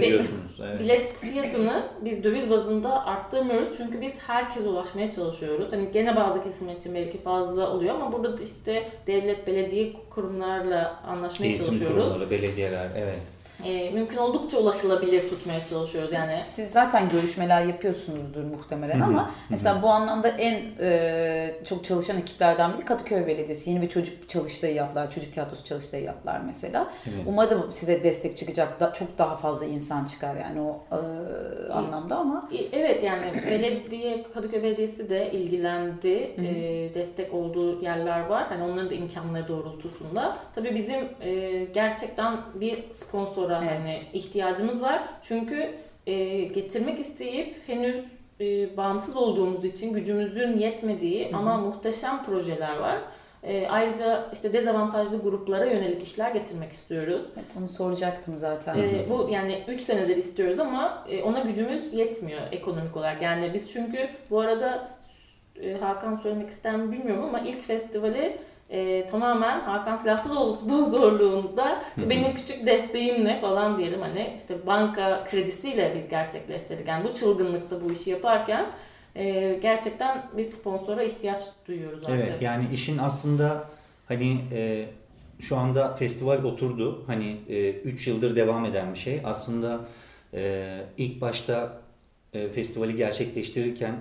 Evet. 0.62 0.80
Bilet 0.80 1.16
fiyatını 1.16 1.82
biz 2.04 2.24
döviz 2.24 2.50
bazında 2.50 3.06
arttırmıyoruz 3.06 3.68
çünkü 3.76 4.00
biz 4.00 4.12
herkese 4.26 4.68
ulaşmaya 4.68 5.10
çalışıyoruz. 5.10 5.72
Hani 5.72 5.92
gene 5.92 6.16
bazı 6.16 6.42
kesimler 6.42 6.76
için 6.76 6.94
belki 6.94 7.18
fazla 7.18 7.70
oluyor 7.70 7.94
ama 7.94 8.12
burada 8.12 8.38
da 8.38 8.42
işte 8.42 8.88
devlet, 9.06 9.46
belediye 9.46 9.92
kurumlarla 10.10 11.02
anlaşmaya 11.06 11.46
Eğitim 11.46 11.66
çalışıyoruz. 11.66 11.96
kurumları, 11.96 12.30
belediyeler, 12.30 12.88
evet. 12.96 13.18
Ee, 13.64 13.90
mümkün 13.90 14.16
oldukça 14.16 14.58
ulaşılabilir 14.58 15.30
tutmaya 15.30 15.64
çalışıyoruz 15.64 16.12
yani. 16.12 16.26
Siz 16.26 16.70
zaten 16.70 17.08
görüşmeler 17.08 17.64
yapıyorsunuzdur 17.64 18.44
muhtemelen 18.44 19.00
ama 19.00 19.30
mesela 19.50 19.82
bu 19.82 19.88
anlamda 19.88 20.28
en 20.28 20.62
e, 20.80 21.54
çok 21.64 21.84
çalışan 21.84 22.18
ekiplerden 22.18 22.74
biri 22.74 22.84
Kadıköy 22.84 23.26
Belediyesi. 23.26 23.70
Yeni 23.70 23.82
bir 23.82 23.88
çocuk 23.88 24.28
çalıştayı 24.28 24.74
yaptılar, 24.74 25.10
çocuk 25.10 25.32
tiyatrosu 25.32 25.64
çalıştayı 25.64 26.04
yaptılar 26.04 26.40
mesela. 26.46 26.90
Evet. 27.06 27.24
Umarım 27.26 27.72
size 27.72 28.02
destek 28.02 28.36
çıkacak, 28.36 28.80
da, 28.80 28.92
çok 28.92 29.18
daha 29.18 29.36
fazla 29.36 29.66
insan 29.66 30.04
çıkar 30.04 30.34
yani 30.34 30.60
o 30.60 30.84
e, 30.92 31.72
anlamda 31.72 32.16
ama 32.16 32.48
E, 32.52 32.56
Evet 32.78 33.02
yani 33.02 33.42
belediye, 33.50 34.24
Kadıköy 34.34 34.62
Belediyesi 34.62 35.08
de 35.10 35.32
ilgilendi. 35.32 36.30
Ee, 36.38 36.94
destek 36.94 37.34
olduğu 37.34 37.82
yerler 37.82 38.26
var. 38.26 38.44
Hani 38.48 38.62
onların 38.64 38.90
da 38.90 38.94
imkanları 38.94 39.48
doğrultusunda. 39.48 40.36
Tabii 40.54 40.74
bizim 40.74 41.08
e, 41.20 41.64
gerçekten 41.74 42.36
bir 42.54 42.84
sponsora 43.46 43.64
Evet. 43.64 43.78
hani 43.78 44.02
ihtiyacımız 44.12 44.82
var. 44.82 45.02
Çünkü 45.22 45.74
e, 46.06 46.40
getirmek 46.44 47.00
isteyip 47.00 47.56
henüz 47.66 48.04
e, 48.40 48.76
bağımsız 48.76 49.16
olduğumuz 49.16 49.64
için 49.64 49.92
gücümüzün 49.92 50.58
yetmediği 50.58 51.30
ama 51.32 51.56
muhteşem 51.56 52.24
projeler 52.24 52.76
var. 52.76 52.98
E, 53.42 53.68
ayrıca 53.68 54.30
işte 54.32 54.52
dezavantajlı 54.52 55.22
gruplara 55.22 55.64
yönelik 55.64 56.02
işler 56.02 56.30
getirmek 56.30 56.72
istiyoruz. 56.72 57.22
evet, 57.36 57.46
onu 57.58 57.68
soracaktım 57.68 58.36
zaten. 58.36 58.78
Ee, 58.78 59.06
bu 59.10 59.28
yani 59.32 59.64
3 59.68 59.80
senedir 59.80 60.16
istiyoruz 60.16 60.58
ama 60.58 61.04
e, 61.08 61.22
ona 61.22 61.40
gücümüz 61.40 61.94
yetmiyor 61.94 62.40
ekonomik 62.52 62.96
olarak. 62.96 63.22
Yani 63.22 63.50
biz 63.54 63.72
çünkü 63.72 64.08
bu 64.30 64.40
arada 64.40 64.88
e, 65.62 65.74
Hakan 65.74 66.16
söylemek 66.16 66.50
ister 66.50 66.76
mi 66.76 66.92
bilmiyorum 66.92 67.24
ama 67.24 67.40
ilk 67.40 67.62
festivali 67.62 68.36
e, 68.70 69.06
tamamen 69.10 69.60
Hakan 69.60 69.96
Silahsızoğlu 69.96 70.52
sponsorluğunda 70.52 71.82
benim 71.96 72.34
küçük 72.34 72.66
desteğimle 72.66 73.40
falan 73.40 73.78
diyelim 73.78 74.00
hani 74.00 74.34
işte 74.36 74.66
banka 74.66 75.24
kredisiyle 75.30 75.94
biz 75.98 76.08
gerçekleştirdik. 76.08 76.88
Yani 76.88 77.08
bu 77.08 77.12
çılgınlıkta 77.12 77.84
bu 77.84 77.92
işi 77.92 78.10
yaparken 78.10 78.66
e, 79.16 79.58
gerçekten 79.62 80.26
bir 80.36 80.44
sponsora 80.44 81.02
ihtiyaç 81.02 81.42
duyuyoruz 81.68 82.04
artık. 82.04 82.14
Evet 82.14 82.42
yani 82.42 82.64
işin 82.72 82.98
aslında 82.98 83.64
hani 84.08 84.38
e, 84.52 84.86
şu 85.40 85.56
anda 85.56 85.94
festival 85.94 86.44
oturdu. 86.44 87.04
Hani 87.06 87.36
3 87.84 88.06
yıldır 88.06 88.36
devam 88.36 88.64
eden 88.64 88.94
bir 88.94 88.98
şey. 88.98 89.20
Aslında 89.24 89.80
e, 90.34 90.80
ilk 90.96 91.20
başta 91.20 91.80
e, 92.32 92.48
festivali 92.48 92.96
gerçekleştirirken 92.96 93.94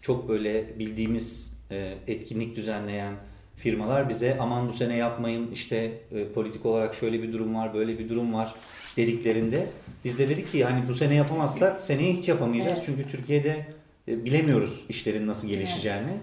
çok 0.00 0.28
böyle 0.28 0.78
bildiğimiz 0.78 1.58
e, 1.70 1.94
etkinlik 2.06 2.56
düzenleyen 2.56 3.14
firmalar 3.58 4.08
bize 4.08 4.36
aman 4.40 4.68
bu 4.68 4.72
sene 4.72 4.96
yapmayın 4.96 5.50
işte 5.52 5.92
e, 6.12 6.28
politik 6.28 6.66
olarak 6.66 6.94
şöyle 6.94 7.22
bir 7.22 7.32
durum 7.32 7.54
var 7.54 7.74
böyle 7.74 7.98
bir 7.98 8.08
durum 8.08 8.34
var 8.34 8.54
dediklerinde 8.96 9.66
biz 10.04 10.18
de 10.18 10.28
dedik 10.28 10.52
ki 10.52 10.64
hani 10.64 10.88
bu 10.88 10.94
sene 10.94 11.14
yapamazsak 11.14 11.82
seneye 11.82 12.12
hiç 12.12 12.28
yapamayacağız. 12.28 12.72
Evet. 12.72 12.82
Çünkü 12.86 13.10
Türkiye'de 13.10 13.66
e, 14.08 14.24
bilemiyoruz 14.24 14.84
işlerin 14.88 15.26
nasıl 15.26 15.48
gelişeceğini. 15.48 16.16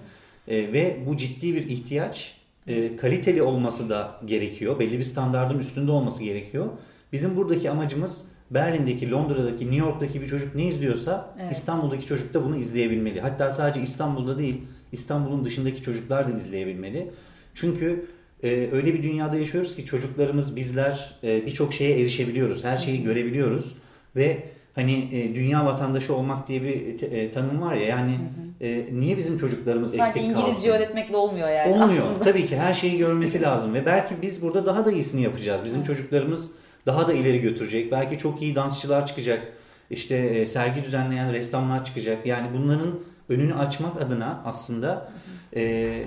E, 0.47 0.73
ve 0.73 0.97
bu 1.05 1.17
ciddi 1.17 1.55
bir 1.55 1.69
ihtiyaç. 1.69 2.35
E, 2.67 2.95
kaliteli 2.95 3.41
olması 3.41 3.89
da 3.89 4.21
gerekiyor. 4.25 4.79
Belli 4.79 4.99
bir 4.99 5.03
standardın 5.03 5.59
üstünde 5.59 5.91
olması 5.91 6.23
gerekiyor. 6.23 6.69
Bizim 7.13 7.35
buradaki 7.35 7.69
amacımız 7.69 8.25
Berlin'deki, 8.51 9.11
Londra'daki, 9.11 9.65
New 9.65 9.75
York'taki 9.75 10.21
bir 10.21 10.27
çocuk 10.27 10.55
ne 10.55 10.67
izliyorsa 10.67 11.35
Evet. 11.41 11.51
İstanbul'daki 11.51 12.05
çocuk 12.05 12.33
da 12.33 12.45
bunu 12.45 12.57
izleyebilmeli. 12.57 13.21
Hatta 13.21 13.51
sadece 13.51 13.81
İstanbul'da 13.81 14.39
değil, 14.39 14.61
İstanbul'un 14.95 15.45
dışındaki 15.45 15.81
çocuklar 15.81 16.31
da 16.33 16.37
izleyebilmeli. 16.37 17.07
Çünkü 17.53 18.05
e, 18.43 18.69
öyle 18.71 18.93
bir 18.93 19.03
dünyada 19.03 19.37
yaşıyoruz 19.37 19.75
ki 19.75 19.85
çocuklarımız, 19.85 20.55
bizler 20.55 21.19
e, 21.23 21.45
birçok 21.45 21.73
şeye 21.73 21.99
erişebiliyoruz. 22.01 22.63
Her 22.63 22.77
şeyi 22.77 23.03
görebiliyoruz 23.03 23.75
ve 24.15 24.37
hani 24.75 25.09
e, 25.11 25.35
dünya 25.35 25.65
vatandaşı 25.65 26.15
olmak 26.15 26.47
diye 26.47 26.63
bir 26.63 26.97
te- 26.97 27.05
e, 27.05 27.31
tanım 27.31 27.61
var 27.61 27.75
ya 27.75 27.87
yani 27.87 28.19
e, 28.61 28.85
niye 28.91 29.17
bizim 29.17 29.37
çocuklarımız 29.37 29.89
Sadece 29.89 30.03
eksik 30.03 30.21
kalsın? 30.23 30.41
İngilizce 30.41 30.71
öğretmekle 30.71 31.15
olmuyor 31.17 31.49
yani 31.49 31.71
Olmuyor. 31.71 31.89
aslında. 31.89 32.19
Tabii 32.23 32.45
ki 32.47 32.57
her 32.57 32.73
şeyi 32.73 32.97
görmesi 32.97 33.41
lazım 33.41 33.73
ve 33.73 33.85
belki 33.85 34.15
biz 34.21 34.41
burada 34.41 34.65
daha 34.65 34.85
da 34.85 34.91
iyisini 34.91 35.21
yapacağız. 35.21 35.61
Bizim 35.65 35.83
çocuklarımız 35.83 36.51
daha 36.85 37.07
da 37.07 37.13
ileri 37.13 37.41
götürecek. 37.41 37.91
Belki 37.91 38.17
çok 38.17 38.41
iyi 38.41 38.55
dansçılar 38.55 39.07
çıkacak. 39.07 39.47
İşte 39.89 40.15
e, 40.15 40.45
sergi 40.45 40.83
düzenleyen 40.83 41.33
ressamlar 41.33 41.85
çıkacak. 41.85 42.25
Yani 42.25 42.47
bunların 42.57 42.99
önünü 43.29 43.55
açmak 43.55 44.01
adına 44.01 44.41
aslında 44.45 45.11
e, 45.55 46.03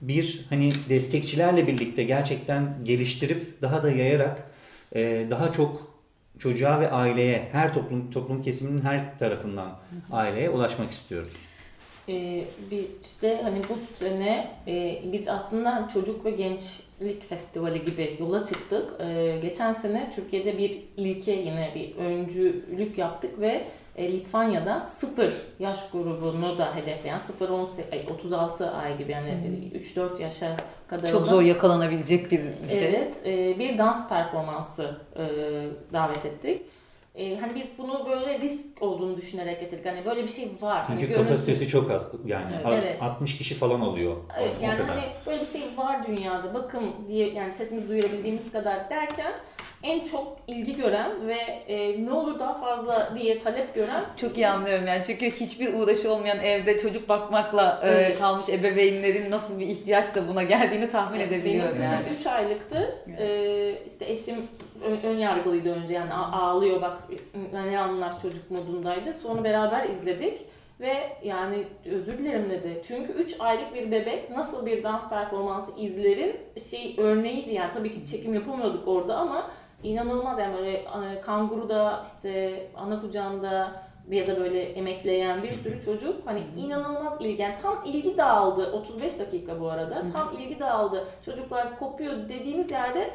bir 0.00 0.46
hani 0.48 0.70
destekçilerle 0.88 1.66
birlikte 1.66 2.04
gerçekten 2.04 2.74
geliştirip 2.84 3.62
daha 3.62 3.82
da 3.82 3.90
yayarak 3.90 4.50
e, 4.94 5.26
daha 5.30 5.52
çok 5.52 5.94
çocuğa 6.38 6.80
ve 6.80 6.90
aileye 6.90 7.48
her 7.52 7.74
toplum 7.74 8.10
toplum 8.10 8.42
kesiminin 8.42 8.82
her 8.82 9.18
tarafından 9.18 9.78
aileye 10.10 10.50
ulaşmak 10.50 10.90
istiyoruz. 10.90 11.32
Ee, 12.08 12.44
bir 12.70 12.84
işte 13.04 13.40
hani 13.42 13.62
bu 13.68 13.78
sene 13.98 14.50
e, 14.66 15.02
biz 15.12 15.28
aslında 15.28 15.88
çocuk 15.92 16.24
ve 16.24 16.30
gençlik 16.30 17.28
festivali 17.28 17.84
gibi 17.84 18.16
yola 18.20 18.44
çıktık. 18.44 19.00
Ee, 19.00 19.38
geçen 19.42 19.74
sene 19.74 20.12
Türkiye'de 20.16 20.58
bir 20.58 20.82
ilke 20.96 21.32
yine 21.32 21.72
bir 21.74 21.96
öncülük 21.96 22.98
yaptık 22.98 23.40
ve 23.40 23.64
e, 23.96 24.12
Litvanya'da 24.12 24.82
sıfır 24.82 25.32
yaş 25.58 25.90
grubunu 25.90 26.58
da 26.58 26.76
hedefleyen 26.76 27.20
0-36 27.40 28.12
36 28.14 28.70
ay 28.70 28.98
gibi 28.98 29.12
yani 29.12 29.70
3-4 29.96 30.22
yaşa 30.22 30.56
kadar 30.88 31.08
Çok 31.08 31.26
zor 31.26 31.42
yakalanabilecek 31.42 32.30
bir 32.30 32.40
şey. 32.68 32.84
Evet, 32.88 33.16
e, 33.26 33.58
bir 33.58 33.78
dans 33.78 34.08
performansı 34.08 34.98
e, 35.16 35.22
davet 35.92 36.26
ettik. 36.26 36.62
E, 37.14 37.36
hani 37.36 37.54
biz 37.54 37.64
bunu 37.78 38.06
böyle 38.10 38.38
risk 38.40 38.66
olduğunu 38.82 39.16
düşünerek 39.16 39.60
getirdik. 39.60 39.86
Hani 39.86 40.04
böyle 40.04 40.22
bir 40.22 40.28
şey 40.28 40.48
var. 40.60 40.84
Hani 40.86 41.00
Çünkü 41.00 41.12
görüntü- 41.12 41.24
kapasitesi 41.24 41.68
çok 41.68 41.90
az. 41.90 42.12
Yani 42.26 42.52
Evet. 42.54 42.66
az- 42.66 42.84
Evet. 42.84 43.02
60 43.02 43.38
kişi 43.38 43.54
falan 43.54 43.80
oluyor. 43.80 44.16
Evet, 44.40 44.50
O 44.60 44.64
yani 44.64 44.78
kadar. 44.78 44.96
hani 44.96 45.02
böyle 45.26 45.40
bir 45.40 45.46
şey 45.46 45.62
var 45.76 46.06
dünyada 46.06 46.54
bakın 46.54 46.82
diye 47.08 47.32
yani 47.32 47.52
sesimizi 47.52 47.88
duyurabildiğimiz 47.88 48.52
kadar 48.52 48.90
derken 48.90 49.32
en 49.84 50.04
çok 50.04 50.36
ilgi 50.46 50.76
gören 50.76 51.28
ve 51.28 51.36
e, 51.68 52.04
ne 52.06 52.12
olur 52.12 52.38
daha 52.38 52.54
fazla 52.54 53.12
diye 53.20 53.38
talep 53.38 53.74
gören 53.74 54.04
Çok 54.16 54.36
iyi 54.36 54.48
anlıyorum 54.48 54.86
yani 54.86 55.02
çünkü 55.06 55.30
hiçbir 55.30 55.74
uğraşı 55.74 56.12
olmayan 56.12 56.38
evde 56.38 56.78
çocuk 56.78 57.08
bakmakla 57.08 57.80
e, 57.84 57.88
Evet. 57.88 58.18
kalmış 58.18 58.48
ebeveynlerin 58.48 59.30
nasıl 59.30 59.58
bir 59.60 59.66
ihtiyaçla 59.66 60.28
buna 60.28 60.42
geldiğini 60.42 60.90
tahmin 60.90 61.20
edebiliyorum 61.20 61.76
Benim 61.78 61.84
yani. 61.90 61.98
kızım 61.98 62.16
3 62.20 62.26
aylıktı. 62.26 62.98
Ee, 63.18 63.74
işte 63.86 64.04
eşim 64.04 64.34
ön, 65.04 65.16
yargılıydı 65.18 65.74
önce 65.74 65.94
yani 65.94 66.14
ağlıyor 66.14 66.82
bak 66.82 66.98
ne 67.70 67.78
anlar 67.78 68.20
çocuk 68.22 68.50
modundaydı. 68.50 69.12
Sonra 69.22 69.44
beraber 69.44 69.88
izledik 69.88 70.38
ve 70.80 70.94
yani 71.24 71.64
özür 71.84 72.18
dilerim 72.18 72.50
dedi. 72.50 72.82
Çünkü 72.88 73.12
3 73.12 73.40
aylık 73.40 73.74
bir 73.74 73.90
bebek 73.90 74.30
nasıl 74.30 74.66
bir 74.66 74.82
dans 74.82 75.08
performansı 75.08 75.70
izlerin 75.78 76.36
şey 76.70 76.94
örneğiydi 76.98 77.54
yani 77.54 77.72
tabii 77.74 77.92
ki 77.92 78.06
çekim 78.10 78.34
yapamıyorduk 78.34 78.88
orada 78.88 79.16
ama 79.16 79.50
inanılmaz 79.84 80.38
yani 80.38 80.56
böyle 80.56 80.72
e, 80.72 81.20
kanguruda 81.20 82.02
işte 82.02 82.66
ana 82.76 83.00
kucağında 83.00 83.72
ya 84.10 84.26
da 84.26 84.36
böyle 84.36 84.62
emekleyen 84.62 85.42
bir 85.42 85.52
sürü 85.52 85.82
çocuk 85.82 86.26
hani 86.26 86.40
inanılmaz 86.56 87.20
ilgi. 87.20 87.42
Yani 87.42 87.54
tam 87.62 87.82
ilgi 87.86 88.16
dağıldı. 88.16 88.72
35 88.72 89.18
dakika 89.18 89.60
bu 89.60 89.70
arada. 89.70 90.02
Tam 90.12 90.36
ilgi 90.38 90.60
dağıldı. 90.60 91.04
Çocuklar 91.24 91.78
kopuyor 91.78 92.28
dediğiniz 92.28 92.70
yerde 92.70 93.10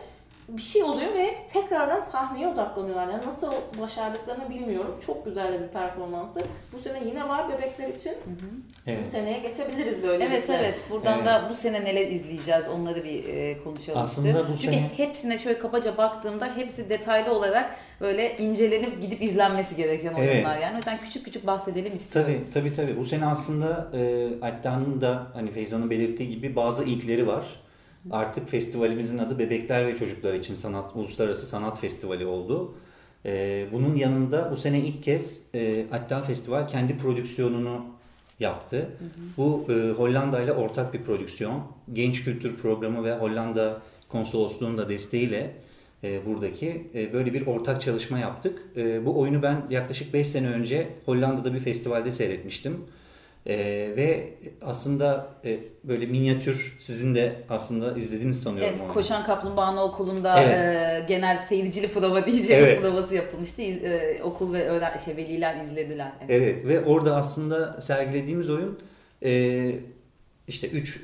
bir 0.58 0.62
şey 0.62 0.84
oluyor 0.84 1.14
ve 1.14 1.36
tekrardan 1.54 2.00
sahneye 2.00 2.48
odaklanıyorlar. 2.48 3.08
Yani 3.08 3.26
nasıl 3.26 3.52
başardıklarını 3.82 4.50
bilmiyorum. 4.50 4.96
Çok 5.06 5.26
güzel 5.26 5.54
de 5.54 5.62
bir 5.64 5.68
performanstı. 5.68 6.40
Bu 6.74 6.80
sene 6.80 7.00
yine 7.08 7.30
var 7.30 7.50
bebekler 7.50 7.88
için. 7.90 8.14
Evet. 8.88 9.00
Bu 9.08 9.12
seneye 9.12 9.40
geçebiliriz 9.40 10.04
böyle. 10.04 10.24
Evet 10.26 10.50
evet 10.50 10.80
buradan 10.92 11.16
Evet. 11.18 11.26
da 11.26 11.48
bu 11.50 11.54
sene 11.56 11.86
neler 11.86 12.08
izleyeceğiz 12.08 12.68
onları 12.68 13.04
bir 13.04 13.24
e, 13.24 13.64
konuşalım 13.64 14.00
Aslında 14.02 14.28
istiyorum. 14.28 14.52
bu 14.54 14.62
Çünkü 14.62 14.74
sene- 14.74 14.90
hepsine 14.98 15.38
şöyle 15.38 15.60
kabaca 15.60 15.98
baktığımda 15.98 16.56
hepsi 16.56 16.90
detaylı 16.90 17.32
olarak 17.34 17.76
böyle 18.02 18.38
incelenip 18.38 19.02
gidip 19.02 19.22
izlenmesi 19.22 19.76
gereken 19.76 20.14
Evet. 20.20 20.32
oyunlar 20.36 20.58
yani. 20.58 20.74
O 20.74 20.78
yüzden 20.78 20.98
küçük 20.98 21.26
küçük 21.26 21.48
bahsedelim 21.48 21.96
istiyorum. 21.96 22.32
Tabii 22.54 22.74
tabii 22.76 22.88
tabii. 22.88 22.98
Bu 23.00 23.06
sene 23.06 23.26
aslında 23.26 23.88
e, 23.94 24.28
Atta'nın 24.46 25.02
da 25.02 25.28
hani 25.34 25.52
Feyza'nın 25.52 25.90
belirttiği 25.90 26.30
gibi 26.30 26.56
bazı 26.56 26.84
ilkleri 26.84 27.28
var. 27.28 27.46
Artık 28.12 28.50
festivalimizin 28.50 29.18
adı 29.18 29.40
Bebekler 29.40 29.88
ve 29.88 29.96
Çocuklar 29.96 30.34
için 30.34 30.56
Sanat 30.56 30.96
Uluslararası 30.96 31.46
Sanat 31.46 31.80
Festivali 31.80 32.26
oldu. 32.26 32.74
E, 33.26 33.66
bunun 33.72 33.96
yanında 33.96 34.52
bu 34.52 34.58
sene 34.58 34.80
ilk 34.80 35.04
kez 35.04 35.44
e, 35.56 35.86
hatta 35.90 36.22
festival 36.22 36.68
kendi 36.68 36.98
prodüksiyonunu 36.98 37.86
yaptı. 38.40 38.90
Bu 39.38 39.66
e, 39.70 39.74
Hollanda 39.92 40.42
ile 40.42 40.54
ortak 40.54 40.94
bir 40.94 41.02
prodüksiyon. 41.02 41.64
Genç 41.94 42.24
Kültür 42.24 42.58
Programı 42.58 43.04
ve 43.04 43.18
Hollanda 43.18 43.82
Konsolosluğu'nun 44.10 44.78
da 44.78 44.90
desteğiyle 44.90 45.56
e, 46.04 46.26
buradaki 46.26 46.88
e, 46.96 47.14
böyle 47.14 47.34
bir 47.34 47.48
ortak 47.48 47.82
çalışma 47.82 48.20
yaptık. 48.20 48.64
E, 48.78 49.06
bu 49.06 49.20
oyunu 49.20 49.42
ben 49.42 49.62
yaklaşık 49.70 50.14
5 50.14 50.28
sene 50.28 50.48
önce 50.48 50.88
Hollanda'da 51.06 51.54
bir 51.54 51.60
festivalde 51.60 52.12
seyretmiştim. 52.12 52.78
E, 53.50 53.58
ve 53.96 54.34
aslında 54.62 55.28
e, 55.46 55.60
böyle 55.84 56.06
minyatür 56.06 56.78
sizin 56.80 57.16
de 57.16 57.36
aslında 57.50 57.98
izlediğiniz 57.98 58.42
sanıyorum. 58.44 58.70
Evet, 58.72 58.82
onu. 58.84 58.94
Koşan 58.94 59.24
Kaplumbağa'nın 59.24 59.78
okulunda 59.78 60.42
Evet. 60.44 60.56
e, 60.56 61.06
genel 61.08 61.38
seyircili 61.38 61.88
prova 61.88 62.26
diyeceğimiz 62.26 62.70
Evet. 62.70 62.82
provası 62.82 63.16
yapılmıştı. 63.16 63.62
İz- 63.62 63.84
e, 63.84 64.20
okul 64.24 64.54
ve 64.54 64.66
öğren 64.70 64.98
şey, 64.98 65.18
veliler 65.18 65.62
izlediler. 65.62 66.12
Evet. 66.22 66.30
Evet 66.32 66.66
ve 66.66 66.86
orada 66.86 67.16
aslında 67.16 67.82
sergilediğimiz 67.82 68.50
oyun 68.50 68.80
e, 69.24 69.72
işte 70.48 70.70
üç 70.70 71.02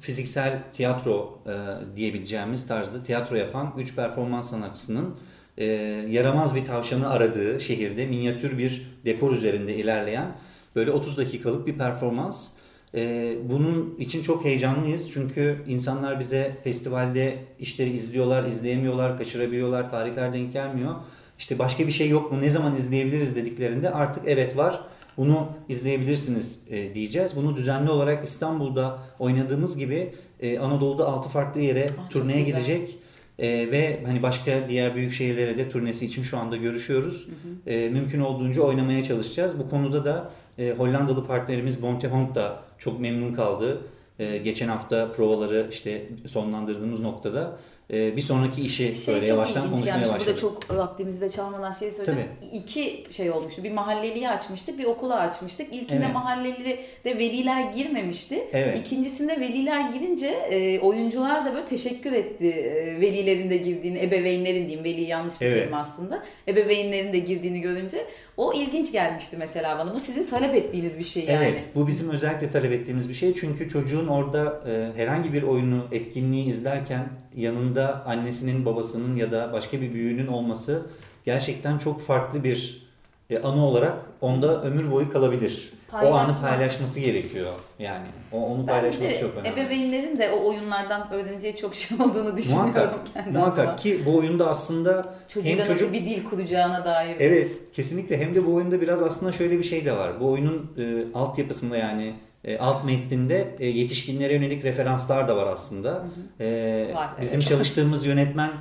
fiziksel 0.00 0.58
tiyatro 0.72 1.38
e, 1.46 1.52
diyebileceğimiz 1.96 2.66
tarzda 2.66 3.02
tiyatro 3.02 3.36
yapan 3.36 3.74
üç 3.78 3.96
performans 3.96 4.50
sanatçısının 4.50 5.16
e, 5.58 5.64
yaramaz 6.10 6.54
bir 6.54 6.64
tavşanı 6.64 7.10
aradığı 7.10 7.60
şehirde 7.60 8.06
minyatür 8.06 8.58
bir 8.58 8.86
dekor 9.04 9.32
üzerinde 9.32 9.74
ilerleyen 9.74 10.32
böyle 10.76 10.90
30 10.90 11.16
dakikalık 11.16 11.66
bir 11.66 11.74
performans. 11.74 12.48
E, 12.94 13.34
bunun 13.50 13.94
için 13.98 14.22
çok 14.22 14.44
heyecanlıyız 14.44 15.10
çünkü 15.12 15.64
insanlar 15.66 16.20
bize 16.20 16.56
festivalde 16.64 17.38
işleri 17.60 17.90
izliyorlar, 17.90 18.44
izleyemiyorlar, 18.44 19.18
kaçırabiliyorlar, 19.18 19.90
tarihler 19.90 20.32
denk 20.32 20.52
gelmiyor. 20.52 20.94
İşte 21.38 21.58
başka 21.58 21.86
bir 21.86 21.92
şey 21.92 22.08
yok 22.08 22.32
mu, 22.32 22.40
ne 22.40 22.50
zaman 22.50 22.76
izleyebiliriz 22.76 23.36
dediklerinde 23.36 23.90
artık 23.90 24.22
evet 24.26 24.56
var, 24.56 24.80
bunu 25.16 25.48
izleyebilirsiniz 25.68 26.60
e, 26.70 26.94
diyeceğiz. 26.94 27.36
Bunu 27.36 27.56
düzenli 27.56 27.90
olarak 27.90 28.24
İstanbul'da 28.24 28.98
oynadığımız 29.18 29.78
gibi 29.78 30.12
e, 30.40 30.58
Anadolu'da 30.58 31.06
6 31.06 31.28
farklı 31.28 31.60
yere 31.60 31.86
çok 31.86 32.10
turneye 32.10 32.42
güzel. 32.42 32.54
gidecek. 32.54 32.98
E, 33.38 33.70
ve 33.70 34.00
hani 34.06 34.22
başka 34.22 34.68
diğer 34.68 34.94
büyük 34.94 35.12
şehirlere 35.12 35.58
de 35.58 35.68
turnesi 35.68 36.06
için 36.06 36.22
şu 36.22 36.38
anda 36.38 36.56
görüşüyoruz. 36.56 37.28
E, 37.66 37.88
mümkün 37.88 38.20
olduğunca 38.20 38.62
oynamaya 38.62 39.04
çalışacağız. 39.04 39.58
Bu 39.58 39.70
konuda 39.70 40.04
da 40.04 40.30
e, 40.58 40.70
Hollandalı 40.70 41.26
partnerimiz 41.26 41.82
Bonte 41.82 42.08
Honk 42.08 42.34
da 42.34 42.62
çok 42.78 43.00
memnun 43.00 43.32
kaldı. 43.32 43.80
E, 44.18 44.38
geçen 44.38 44.68
hafta 44.68 45.12
provaları 45.12 45.66
işte 45.70 46.08
sonlandırdığımız 46.26 47.00
noktada 47.00 47.58
bir 47.90 48.22
sonraki 48.22 48.62
işi 48.62 48.94
Şey 48.94 49.14
böyle 49.14 49.26
yavaştan 49.28 49.64
konuşmaya 49.68 49.86
gelmişti. 49.86 50.14
başladık. 50.14 50.26
Burada 50.26 50.40
çok 50.40 50.78
vaktimizi 50.78 51.20
de 51.20 51.28
çalmadan 51.30 51.72
şey 51.72 51.90
söyleyeceğim. 51.90 52.28
İki 52.52 53.04
şey 53.10 53.30
olmuştu. 53.30 53.64
Bir 53.64 53.72
mahalleliyi 53.72 54.28
açmıştık, 54.28 54.78
bir 54.78 54.84
okulu 54.84 55.14
açmıştık. 55.14 55.74
İlkinde 55.74 56.04
Evet. 56.04 56.14
mahalleli 56.14 56.78
de 57.04 57.18
veliler 57.18 57.72
girmemişti. 57.72 58.44
Evet. 58.52 58.78
İkincisinde 58.78 59.40
veliler 59.40 59.90
girince 59.90 60.26
e, 60.28 60.80
oyuncular 60.80 61.44
da 61.46 61.54
böyle 61.54 61.64
teşekkür 61.64 62.12
etti. 62.12 62.46
E, 62.50 63.00
velilerin 63.00 63.50
de 63.50 63.56
girdiğini, 63.56 63.98
ebeveynlerin 63.98 64.66
diyeyim, 64.66 64.84
veli 64.84 65.00
yanlış 65.02 65.40
bir 65.40 65.46
Evet. 65.46 65.58
kelime 65.58 65.76
aslında. 65.76 66.22
Ebeveynlerin 66.48 67.12
de 67.12 67.18
girdiğini 67.18 67.60
görünce 67.60 67.98
o 68.36 68.52
ilginç 68.52 68.92
gelmişti 68.92 69.36
mesela 69.38 69.78
bana. 69.78 69.94
Bu 69.94 70.00
sizin 70.00 70.26
talep 70.26 70.54
ettiğiniz 70.54 70.98
bir 70.98 71.04
şey 71.04 71.24
yani. 71.24 71.44
Evet, 71.44 71.62
bu 71.74 71.86
bizim 71.86 72.10
özellikle 72.10 72.50
talep 72.50 72.72
ettiğimiz 72.72 73.08
bir 73.08 73.14
şey. 73.14 73.34
Çünkü 73.34 73.68
çocuğun 73.68 74.06
orada 74.06 74.62
e, 74.70 74.98
herhangi 75.00 75.32
bir 75.32 75.42
oyunu, 75.42 75.84
etkinliği 75.92 76.46
izlerken 76.46 77.08
yanında 77.36 78.02
annesinin, 78.06 78.64
babasının 78.64 79.16
ya 79.16 79.30
da 79.30 79.52
başka 79.52 79.80
bir 79.80 79.94
büyüğünün 79.94 80.26
olması 80.26 80.82
gerçekten 81.24 81.78
çok 81.78 82.00
farklı 82.02 82.44
bir 82.44 82.86
e, 83.30 83.38
anı 83.38 83.66
olarak 83.66 83.94
onda 84.20 84.62
ömür 84.62 84.90
boyu 84.90 85.12
kalabilir. 85.12 85.72
O 85.92 85.96
anı 85.96 86.06
Paylaşma. 86.12 86.48
paylaşması 86.48 87.00
gerekiyor 87.00 87.52
yani. 87.78 88.06
O 88.32 88.46
onu 88.46 88.58
Ben 88.60 88.66
paylaşması 88.66 89.10
de 89.14 89.18
çok 89.20 89.34
önemli. 89.36 89.48
ebeveynlerin 89.60 90.18
de 90.18 90.30
o 90.30 90.48
oyunlardan 90.48 91.12
öğreneceği 91.12 91.56
çok 91.56 91.74
şey 91.74 91.98
olduğunu 92.00 92.36
düşünüyorum 92.36 92.70
Muhakkak, 92.70 92.94
kendi 93.14 93.30
muhakkak 93.38 93.58
adıma. 93.64 93.76
ki 93.76 94.02
bu 94.06 94.16
oyunda 94.16 94.48
aslında 94.48 95.14
Çocuğuyla 95.28 95.64
hem 95.64 95.72
çocuk 95.74 95.92
bir 95.92 96.00
dil 96.04 96.24
kuracağına 96.24 96.84
dair. 96.84 97.16
Evet 97.20 97.50
kesinlikle 97.72 98.18
hem 98.18 98.34
de 98.34 98.46
bu 98.46 98.54
oyunda 98.54 98.80
biraz 98.80 99.02
aslında 99.02 99.32
şöyle 99.32 99.58
bir 99.58 99.64
şey 99.64 99.84
de 99.84 99.96
var. 99.96 100.20
Bu 100.20 100.30
oyunun 100.30 100.70
e, 100.78 101.04
altyapısında 101.18 101.76
yani 101.76 102.14
alt 102.60 102.84
metninde 102.84 103.56
e, 103.60 103.66
yetişkinlere 103.66 104.34
yönelik 104.34 104.64
referanslar 104.64 105.28
da 105.28 105.36
var 105.36 105.46
aslında. 105.46 106.04
E, 106.40 106.46
Var, 106.94 107.10
bizim 107.20 107.40
evet. 107.40 107.48
çalıştığımız 107.48 108.06
yönetmen 108.06 108.52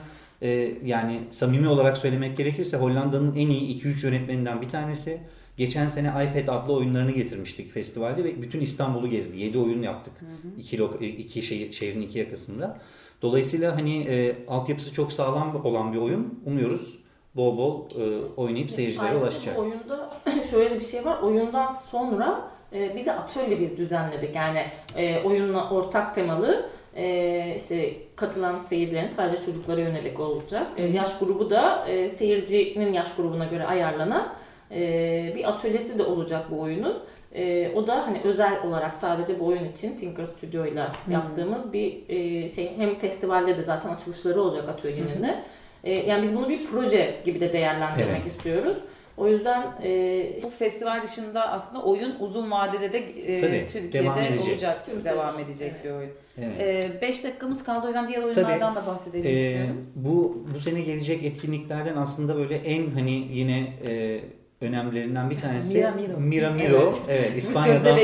e, 0.41 0.71
yani 0.85 1.19
samimi 1.31 1.67
olarak 1.67 1.97
söylemek 1.97 2.37
gerekirse 2.37 2.77
Hollanda'nın 2.77 3.35
en 3.35 3.49
iyi 3.49 3.81
2-3 3.81 4.05
yönetmeninden 4.05 4.61
bir 4.61 4.69
tanesi. 4.69 5.19
Geçen 5.57 5.87
sene 5.87 6.07
iPad 6.07 6.47
adlı 6.47 6.73
oyunlarını 6.73 7.11
getirmiştik 7.11 7.73
festivalde 7.73 8.23
ve 8.23 8.41
bütün 8.41 8.61
İstanbul'u 8.61 9.09
gezdi. 9.09 9.39
7 9.39 9.57
oyun 9.59 9.81
yaptık. 9.81 10.13
İki, 10.59 10.77
lok- 10.77 11.03
e, 11.03 11.07
iki 11.07 11.41
şehir, 11.41 11.71
şehrin 11.71 12.01
iki 12.01 12.19
yakasında. 12.19 12.77
Dolayısıyla 13.21 13.75
hani 13.75 14.03
e, 14.03 14.35
altyapısı 14.47 14.93
çok 14.93 15.13
sağlam 15.13 15.65
olan 15.65 15.93
bir 15.93 15.97
oyun. 15.97 16.39
Umuyoruz 16.45 16.99
bol 17.35 17.57
bol 17.57 17.89
e, 18.01 18.25
oynayıp 18.37 18.71
seyircilere 18.71 19.05
Ayrıca 19.07 19.21
ulaşacak. 19.23 19.59
oyunda 19.59 20.09
şöyle 20.51 20.75
bir 20.75 20.85
şey 20.85 21.05
var. 21.05 21.19
Oyundan 21.21 21.69
sonra 21.69 22.51
e, 22.73 22.95
bir 22.95 23.05
de 23.05 23.13
atölye 23.13 23.59
biz 23.59 23.77
düzenledik. 23.77 24.35
Yani 24.35 24.61
e, 24.97 25.23
oyunla 25.23 25.69
ortak 25.69 26.15
temalı 26.15 26.69
e, 26.95 27.53
işte 27.57 27.93
katılan 28.15 28.61
seyircilerin 28.61 29.09
sadece 29.09 29.41
çocuklara 29.41 29.81
yönelik 29.81 30.19
olacak. 30.19 30.67
E, 30.77 30.85
yaş 30.85 31.19
grubu 31.19 31.49
da 31.49 31.85
e, 31.87 32.09
seyircinin 32.09 32.93
yaş 32.93 33.15
grubuna 33.15 33.45
göre 33.45 33.65
ayarlanan 33.65 34.27
e, 34.71 35.33
bir 35.35 35.49
atölyesi 35.49 35.97
de 35.99 36.03
olacak 36.03 36.45
bu 36.51 36.61
oyunun. 36.61 37.03
E, 37.35 37.71
o 37.75 37.87
da 37.87 38.07
hani 38.07 38.21
özel 38.23 38.63
olarak 38.67 38.95
sadece 38.95 39.39
bu 39.39 39.45
oyun 39.45 39.65
için 39.65 39.97
Tinker 39.97 40.25
Studio 40.25 40.65
ile 40.65 40.87
yaptığımız 41.11 41.73
bir 41.73 42.09
e, 42.09 42.49
şey. 42.49 42.77
Hem 42.77 42.95
festivalde 42.95 43.57
de 43.57 43.63
zaten 43.63 43.89
açılışları 43.89 44.41
olacak 44.41 44.69
atölyenin 44.69 45.23
de. 45.23 45.43
E, 45.83 45.91
yani 46.09 46.23
biz 46.23 46.35
bunu 46.35 46.49
bir 46.49 46.65
proje 46.65 47.15
gibi 47.25 47.39
de 47.39 47.53
değerlendirmek 47.53 48.21
Evet. 48.21 48.25
istiyoruz. 48.25 48.77
O 49.17 49.27
yüzden 49.27 49.63
e, 49.83 50.39
Bu 50.43 50.49
festival 50.49 51.03
dışında 51.03 51.51
aslında 51.51 51.83
oyun 51.83 52.15
uzun 52.19 52.51
vadede 52.51 52.93
de 52.93 52.97
e, 52.97 53.41
Tabii, 53.41 53.65
Türkiye'de 53.71 54.05
devam 54.07 54.17
edecek. 54.19 54.47
olacak, 54.51 54.85
Tüm 54.85 55.03
devam 55.03 55.39
edecek 55.39 55.71
evet. 55.75 55.85
bir 55.85 55.89
oyun. 55.89 56.09
Evet. 56.41 57.01
5 57.01 57.23
dakikamız 57.23 57.63
kaldı 57.63 57.81
o 57.83 57.87
yüzden 57.87 58.07
diğer 58.07 58.23
oyunlardan 58.23 58.75
da 58.75 58.87
bahsedelim 58.87 59.25
Ee, 59.27 59.33
istiyorum. 59.33 59.85
bu 59.95 60.45
bu 60.55 60.59
sene 60.59 60.81
gelecek 60.81 61.23
etkinliklerden 61.23 61.95
aslında 61.95 62.35
böyle 62.35 62.55
en 62.55 62.89
hani 62.91 63.27
yine 63.31 63.73
e, 63.87 64.19
önemlilerinden 64.61 65.29
bir 65.29 65.39
tanesi 65.39 65.77
Miramiro. 65.77 66.17
Miramiro. 66.19 66.77
Evet. 66.83 66.95
Evet, 67.09 67.31
İspanya'dan. 67.37 67.97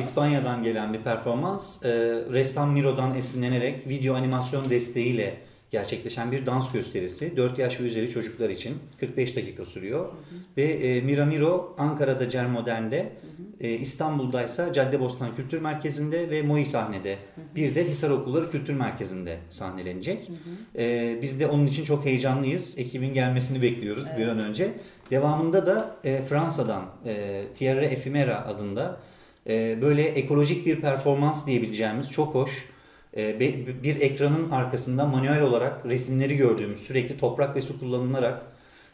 İspanya'dan 0.00 0.62
gelen 0.62 0.92
bir 0.92 1.00
performans. 1.00 1.84
Ee, 1.84 1.88
ressam 2.32 2.72
Miro'dan 2.72 3.14
esinlenerek 3.16 3.88
video 3.88 4.14
animasyon 4.14 4.70
desteğiyle 4.70 5.34
gerçekleşen 5.70 6.32
bir 6.32 6.46
dans 6.46 6.72
gösterisi. 6.72 7.36
4 7.36 7.58
yaş 7.58 7.80
ve 7.80 7.84
üzeri 7.84 8.10
çocuklar 8.10 8.50
için 8.50 8.74
45 9.00 9.36
dakika 9.36 9.64
sürüyor. 9.64 10.08
Ve 10.56 10.64
e, 10.64 11.00
Miramiro 11.00 11.74
Ankara'da 11.78 12.28
Cermodern'de, 12.28 13.12
e, 13.60 13.70
İstanbul'daysa 13.70 14.72
Caddebostan 14.72 15.36
Kültür 15.36 15.60
Merkezi'nde 15.60 16.30
ve 16.30 16.42
Moi 16.42 16.64
sahnede. 16.64 17.18
Bir 17.54 17.74
de 17.74 17.88
Hisar 17.88 18.10
Okulları 18.10 18.50
Kültür 18.50 18.74
Merkezi'nde 18.74 19.38
sahnelenecek. 19.50 20.30
E, 20.78 21.18
biz 21.22 21.40
de 21.40 21.46
onun 21.46 21.66
için 21.66 21.84
çok 21.84 22.04
heyecanlıyız. 22.04 22.78
Ekibin 22.78 23.14
gelmesini 23.14 23.62
bekliyoruz 23.62 24.06
bir 24.18 24.26
an 24.26 24.38
önce. 24.38 24.70
Devamında 25.10 25.66
da 25.66 25.96
e, 26.04 26.22
Fransa'dan 26.22 26.84
e, 27.04 27.44
Tierra 27.54 27.84
Ephemera 27.84 28.46
adında 28.46 29.00
e, 29.46 29.82
böyle 29.82 30.02
ekolojik 30.02 30.66
bir 30.66 30.80
performans 30.80 31.46
diyebileceğimiz 31.46 32.10
çok 32.10 32.34
hoş 32.34 32.68
bir 33.16 34.00
ekranın 34.00 34.50
arkasında 34.50 35.06
manuel 35.06 35.42
olarak 35.42 35.86
resimleri 35.86 36.36
gördüğümüz 36.36 36.78
sürekli 36.78 37.16
toprak 37.16 37.56
ve 37.56 37.62
su 37.62 37.80
kullanılarak 37.80 38.42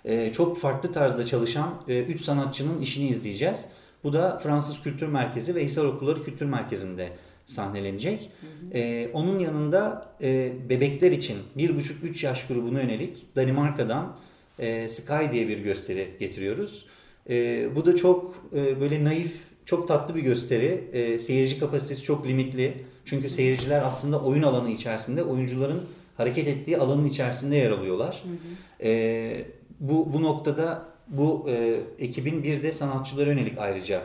e, 0.05 0.33
çok 0.33 0.61
farklı 0.61 0.93
tarzda 0.93 1.27
çalışan 1.27 1.75
3 1.89 2.21
sanatçının 2.21 2.81
işini 2.81 3.09
izleyeceğiz. 3.09 3.69
Bu 4.05 4.13
da 4.13 4.39
Fransız 4.39 4.83
Kültür 4.83 5.09
Merkezi 5.09 5.55
ve 5.55 5.65
Hisar 5.65 5.85
Okulları 5.85 6.25
Kültür 6.25 6.47
Merkezi'nde 6.47 7.09
sahnelenecek. 7.47 8.31
E, 8.75 9.09
onun 9.13 9.39
yanında 9.39 10.13
e, 10.23 10.53
bebekler 10.69 11.13
için 11.13 11.37
1,5-3 11.57 12.27
yaş 12.27 12.47
grubuna 12.47 12.83
yönelik 12.83 13.37
Danimarka'dan 13.37 14.17
e, 14.59 14.89
Sky 14.89 15.33
diye 15.33 15.49
bir 15.49 15.59
gösteri 15.59 16.17
getiriyoruz. 16.21 16.87
E, 17.31 17.69
bu 17.77 17.87
da 17.87 17.97
çok 17.97 18.45
e, 18.55 18.81
böyle 18.81 19.05
naif, 19.05 19.35
çok 19.67 19.89
tatlı 19.89 20.15
bir 20.15 20.23
gösteri. 20.23 20.85
E, 20.93 21.19
seyirci 21.19 21.59
kapasitesi 21.59 22.03
çok 22.03 22.27
limitli. 22.27 22.75
Çünkü 23.05 23.31
seyirciler 23.31 23.83
aslında 23.83 24.21
oyun 24.21 24.43
alanı 24.43 24.71
içerisinde, 24.71 25.23
oyuncuların 25.23 25.83
hareket 26.17 26.49
ettiği 26.49 26.79
alanın 26.79 27.09
içerisinde 27.09 27.57
yer 27.57 27.71
alıyorlar. 27.71 28.23
E, 28.83 29.45
bu, 29.81 30.13
bu 30.13 30.23
noktada 30.23 30.83
bu 31.09 31.47
e, 31.49 31.81
ekibin 31.99 32.43
bir 32.43 32.63
de 32.63 32.73
sanatçılara 32.73 33.31
yönelik 33.31 33.59
ayrıca 33.59 34.03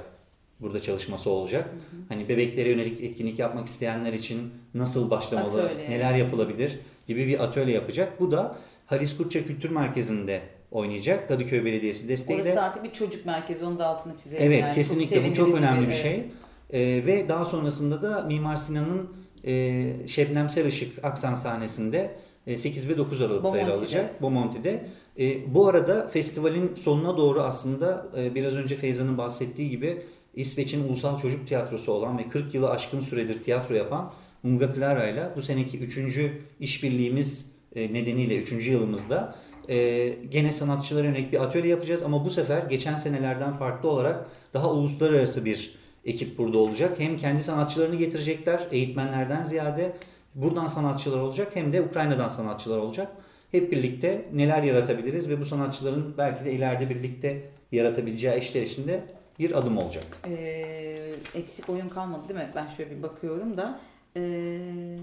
burada 0.61 0.79
çalışması 0.79 1.29
olacak. 1.29 1.69
Hani 2.09 2.29
bebeklere 2.29 2.69
yönelik 2.69 3.01
etkinlik 3.01 3.39
yapmak 3.39 3.67
isteyenler 3.67 4.13
için 4.13 4.53
nasıl 4.73 5.09
başlamalı, 5.09 5.63
Atölye. 5.63 5.89
neler 5.89 6.15
yapılabilir 6.15 6.79
gibi 7.07 7.27
bir 7.27 7.43
atölye 7.43 7.75
yapacak. 7.75 8.19
Bu 8.19 8.31
da 8.31 8.57
Halis 8.85 9.17
Kurtça 9.17 9.43
Kültür 9.43 9.69
Merkezi'nde 9.69 10.41
oynayacak. 10.71 11.27
Kadıköy 11.27 11.65
Belediyesi 11.65 12.07
desteğiyle. 12.07 12.43
Orası 12.43 12.55
da 12.55 12.63
artık 12.63 12.83
bir 12.83 12.91
çocuk 12.91 13.25
merkezi 13.25 13.65
onu 13.65 13.79
da 13.79 13.87
altını 13.87 14.17
çizelim. 14.17 14.43
Evet 14.43 14.61
yani. 14.61 14.75
kesinlikle 14.75 15.29
bu 15.29 15.33
çok 15.33 15.59
önemli 15.59 15.87
bir 15.87 15.93
evet. 16.05 16.25
Ee, 16.73 16.79
ve 17.05 17.29
daha 17.29 17.45
sonrasında 17.45 18.01
da 18.01 18.23
Mimar 18.23 18.55
Sinan'ın 18.55 19.09
e, 19.45 20.07
Şebnemsel 20.07 20.65
Işık 20.65 21.05
Aksan 21.05 21.35
sahnesinde 21.35 22.15
e, 22.47 22.57
8 22.57 22.89
ve 22.89 22.97
9 22.97 23.21
Aralık'ta 23.21 23.57
yer 23.57 23.65
Bomonti'de. 23.65 23.83
alacak. 23.83 24.21
Bomonti'de. 24.21 24.89
E, 25.19 25.53
bu 25.53 25.67
arada 25.67 26.07
festivalin 26.07 26.75
sonuna 26.75 27.17
doğru 27.17 27.41
aslında 27.41 28.07
e, 28.17 28.35
biraz 28.35 28.53
önce 28.53 28.75
Feyza'nın 28.75 29.17
bahsettiği 29.17 29.69
gibi 29.69 30.01
İsveç'in 30.35 30.89
ulusal 30.89 31.19
çocuk 31.19 31.47
tiyatrosu 31.47 31.91
olan 31.91 32.17
ve 32.17 32.29
40 32.29 32.53
yılı 32.53 32.69
aşkın 32.69 33.01
süredir 33.01 33.43
tiyatro 33.43 33.75
yapan 33.75 34.13
Unga 34.43 34.73
Clara 34.75 35.07
ile 35.09 35.29
bu 35.35 35.41
seneki 35.41 35.79
3. 35.79 36.19
işbirliğimiz 36.59 37.51
e, 37.75 37.93
nedeniyle 37.93 38.37
3. 38.37 38.67
yılımızda 38.67 39.35
e, 39.69 40.07
gene 40.09 40.51
sanatçılara 40.51 41.07
yönelik 41.07 41.33
bir 41.33 41.43
atölye 41.43 41.69
yapacağız 41.69 42.03
ama 42.03 42.25
bu 42.25 42.29
sefer 42.29 42.63
geçen 42.63 42.95
senelerden 42.95 43.53
farklı 43.53 43.89
olarak 43.89 44.29
daha 44.53 44.71
uluslararası 44.71 45.45
bir 45.45 45.75
ekip 46.07 46.37
burada 46.37 46.57
olacak. 46.57 46.99
Hem 46.99 47.17
kendi 47.17 47.43
sanatçılarını 47.43 47.95
getirecekler 47.95 48.67
eğitmenlerden 48.71 49.43
ziyade 49.43 49.93
buradan 50.35 50.67
sanatçılar 50.67 51.19
olacak 51.19 51.51
hem 51.53 51.73
de 51.73 51.81
Ukrayna'dan 51.81 52.27
sanatçılar 52.29 52.77
olacak. 52.77 53.11
Hep 53.51 53.71
birlikte 53.71 54.25
neler 54.33 54.63
yaratabiliriz 54.63 55.29
ve 55.29 55.39
bu 55.39 55.45
sanatçıların 55.45 56.13
belki 56.17 56.45
de 56.45 56.51
ileride 56.51 56.89
birlikte 56.89 57.41
yaratabileceği 57.71 58.39
işler 58.39 58.61
içinde 58.61 59.03
bir 59.39 59.57
adım 59.57 59.77
olacak. 59.77 60.03
Ee, 60.27 61.15
eksik 61.35 61.69
oyun 61.69 61.89
kalmadı 61.89 62.29
değil 62.29 62.39
mi? 62.39 62.49
Ben 62.55 62.67
şöyle 62.77 62.97
bir 62.97 63.03
bakıyorum 63.03 63.57
da. 63.57 63.79
Ee, 64.17 64.97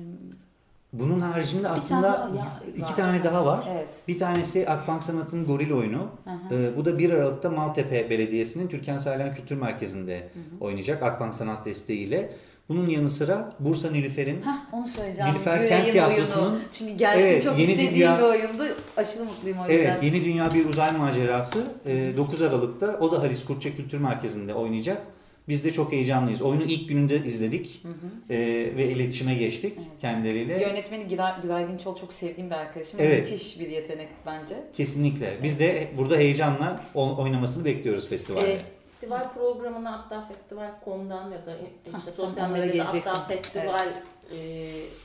Bunun 0.99 1.21
haricinde 1.21 1.63
tane 1.63 1.75
aslında 1.75 2.03
daha- 2.03 2.29
ya- 2.37 2.61
iki 2.73 2.83
var. 2.83 2.97
tane 2.97 3.25
daha 3.25 3.47
var. 3.47 3.65
evet. 3.73 3.89
Bir 4.09 4.19
tanesi 4.19 4.69
Akbank 4.69 5.03
Sanat'ın 5.03 5.45
Goril 5.47 5.73
oyunu. 5.73 6.09
Hı. 6.49 6.55
Ee, 6.55 6.77
bu 6.77 6.85
da 6.85 6.99
1 6.99 7.11
Aralık'ta 7.13 7.51
Maltepe 7.51 8.11
Belediyesi'nin 8.11 8.69
Türkan 8.69 8.99
Saylan 8.99 9.35
Kültür 9.35 9.57
Merkezi'nde 9.57 10.29
oynayacak 10.61 11.03
Akbank 11.03 11.35
Sanat 11.35 11.67
desteğiyle. 11.67 12.31
Bunun 12.69 12.89
yanı 12.89 13.11
sıra 13.11 13.53
Bursa 13.61 13.91
Nilüfer'in 13.91 14.43
Hah 14.43 14.59
onu 14.73 14.87
söyleyeceğim. 14.89 15.31
Nilüfer 15.33 15.57
Gülay'ın 15.57 15.83
Kent 15.83 15.93
Tiyatrosu'nun- 15.93 16.43
oyunu. 16.45 16.59
Çünkü 16.73 16.93
gelsin 16.93 17.27
Evet, 17.27 17.43
çok 17.43 17.53
Yeni 17.53 17.63
istediğim 17.63 17.95
Dünya- 17.95 18.19
bir 18.19 18.23
oyundu. 18.25 18.63
Aşırı 18.97 19.25
mutluyum 19.25 19.59
o 19.59 19.63
yüzden. 19.73 19.75
Evet, 19.93 20.03
Yeni 20.03 20.25
Dünya 20.25 20.51
Bir 20.55 20.67
Uzay 20.69 20.93
Macerası 20.97 21.65
e, 21.87 22.17
9 22.17 22.43
Aralık'ta 22.43 22.97
o 23.01 23.13
da 23.13 23.23
Halis 23.23 23.45
Kurtça 23.45 23.71
Kültür 23.77 23.99
Merkezi'nde 23.99 24.55
oynayacak. 24.55 25.03
Biz 25.49 25.65
de 25.65 25.73
çok 25.73 25.93
heyecanlıyız. 25.93 26.43
Oyunu 26.43 26.63
ilk 26.63 26.89
gününde 26.89 27.17
izledik 27.17 27.83
e, 28.31 28.37
ve 28.77 28.89
iletişime 28.89 29.35
geçtik 29.35 29.79
kendileriyle. 30.01 30.63
Yönetmeni 30.63 31.09
Güray, 31.09 31.33
Güray 31.43 31.69
Dinçol 31.69 31.97
çok 31.97 32.13
sevdiğim 32.13 32.51
bir 32.51 32.55
arkadaşım. 32.55 33.01
Evet. 33.03 33.31
Müthiş 33.31 33.61
bir 33.61 33.71
yetenek 33.71 34.09
bence. 34.27 34.55
Kesinlikle. 34.75 35.39
Biz 35.43 35.59
de 35.59 35.89
burada 35.97 36.17
heyecanla 36.17 36.81
oynamasını 36.95 37.65
bekliyoruz 37.65 38.09
festivalde. 38.09 38.47
Evet. 38.47 38.61
Festival 39.01 39.35
programına 39.35 39.93
hatta 39.93 40.25
festival.com'dan 40.25 41.31
ya 41.31 41.47
da 41.47 41.57
işte 41.87 41.91
Hah, 41.93 42.05
sosyal 42.17 42.35
tam 42.35 42.51
onlara 42.51 42.67
medyada 42.67 42.85
hatta 42.95 43.15
festival 43.15 43.89
e, 44.31 44.37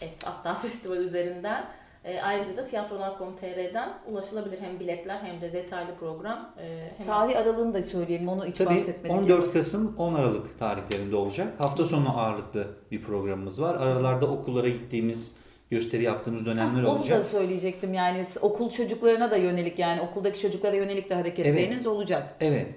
et, 0.01 0.23
hatta 0.23 0.53
festival 0.61 0.97
üzerinden 0.97 1.65
e, 2.05 2.21
ayrıca 2.21 2.57
da 2.57 2.65
tiyatrolar.com.tr'den 2.65 3.93
ulaşılabilir 4.07 4.61
hem 4.61 4.79
biletler 4.79 5.19
hem 5.23 5.41
de 5.41 5.53
detaylı 5.53 5.95
program. 5.99 6.53
E, 6.61 6.91
hem 6.97 7.05
Tarih 7.05 7.37
aralığını 7.37 7.73
da 7.73 7.83
söyleyelim. 7.83 8.27
Onu 8.27 8.45
hiç 8.45 8.57
Tabii 8.57 8.69
bahsetmedik. 8.69 9.17
14 9.17 9.53
Kasım 9.53 9.95
10 9.97 10.13
Aralık 10.13 10.59
tarihlerinde 10.59 11.15
olacak. 11.15 11.53
Hafta 11.57 11.85
sonu 11.85 12.19
ağırlıklı 12.19 12.67
bir 12.91 13.01
programımız 13.01 13.61
var. 13.61 13.75
Aralarda 13.75 14.27
okullara 14.27 14.69
gittiğimiz, 14.69 15.35
gösteri 15.69 16.03
yaptığımız 16.03 16.45
dönemler 16.45 16.83
Onu 16.83 16.91
olacak. 16.91 17.17
da 17.17 17.23
söyleyecektim 17.23 17.93
yani 17.93 18.23
okul 18.41 18.69
çocuklarına 18.69 19.31
da 19.31 19.37
yönelik 19.37 19.79
yani 19.79 20.01
okuldaki 20.01 20.39
çocuklara 20.39 20.75
yönelik 20.75 21.09
de 21.09 21.15
hareketleriniz 21.15 21.87
olacak. 21.87 22.35
Evet. 22.41 22.75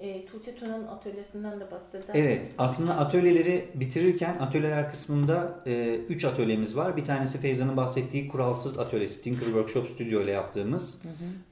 E, 0.00 0.26
Tuğçe 0.26 0.54
Tuna'nın 0.56 0.86
atölyesinden 0.86 1.60
de 1.60 1.70
bahseder. 1.70 2.14
Evet, 2.14 2.46
aslında 2.58 2.96
atölyeleri 2.96 3.68
bitirirken 3.74 4.36
atölyeler 4.40 4.90
kısmında 4.90 5.64
3 6.08 6.24
atölyemiz 6.24 6.76
var. 6.76 6.96
Bir 6.96 7.04
tanesi 7.04 7.38
Feyza'nın 7.40 7.76
bahsettiği 7.76 8.28
kuralsız 8.28 8.78
atölyesi, 8.78 9.22
Tinker 9.22 9.44
Workshop 9.44 9.88
Studio 9.88 10.22
ile 10.22 10.30
yaptığımız. 10.30 11.02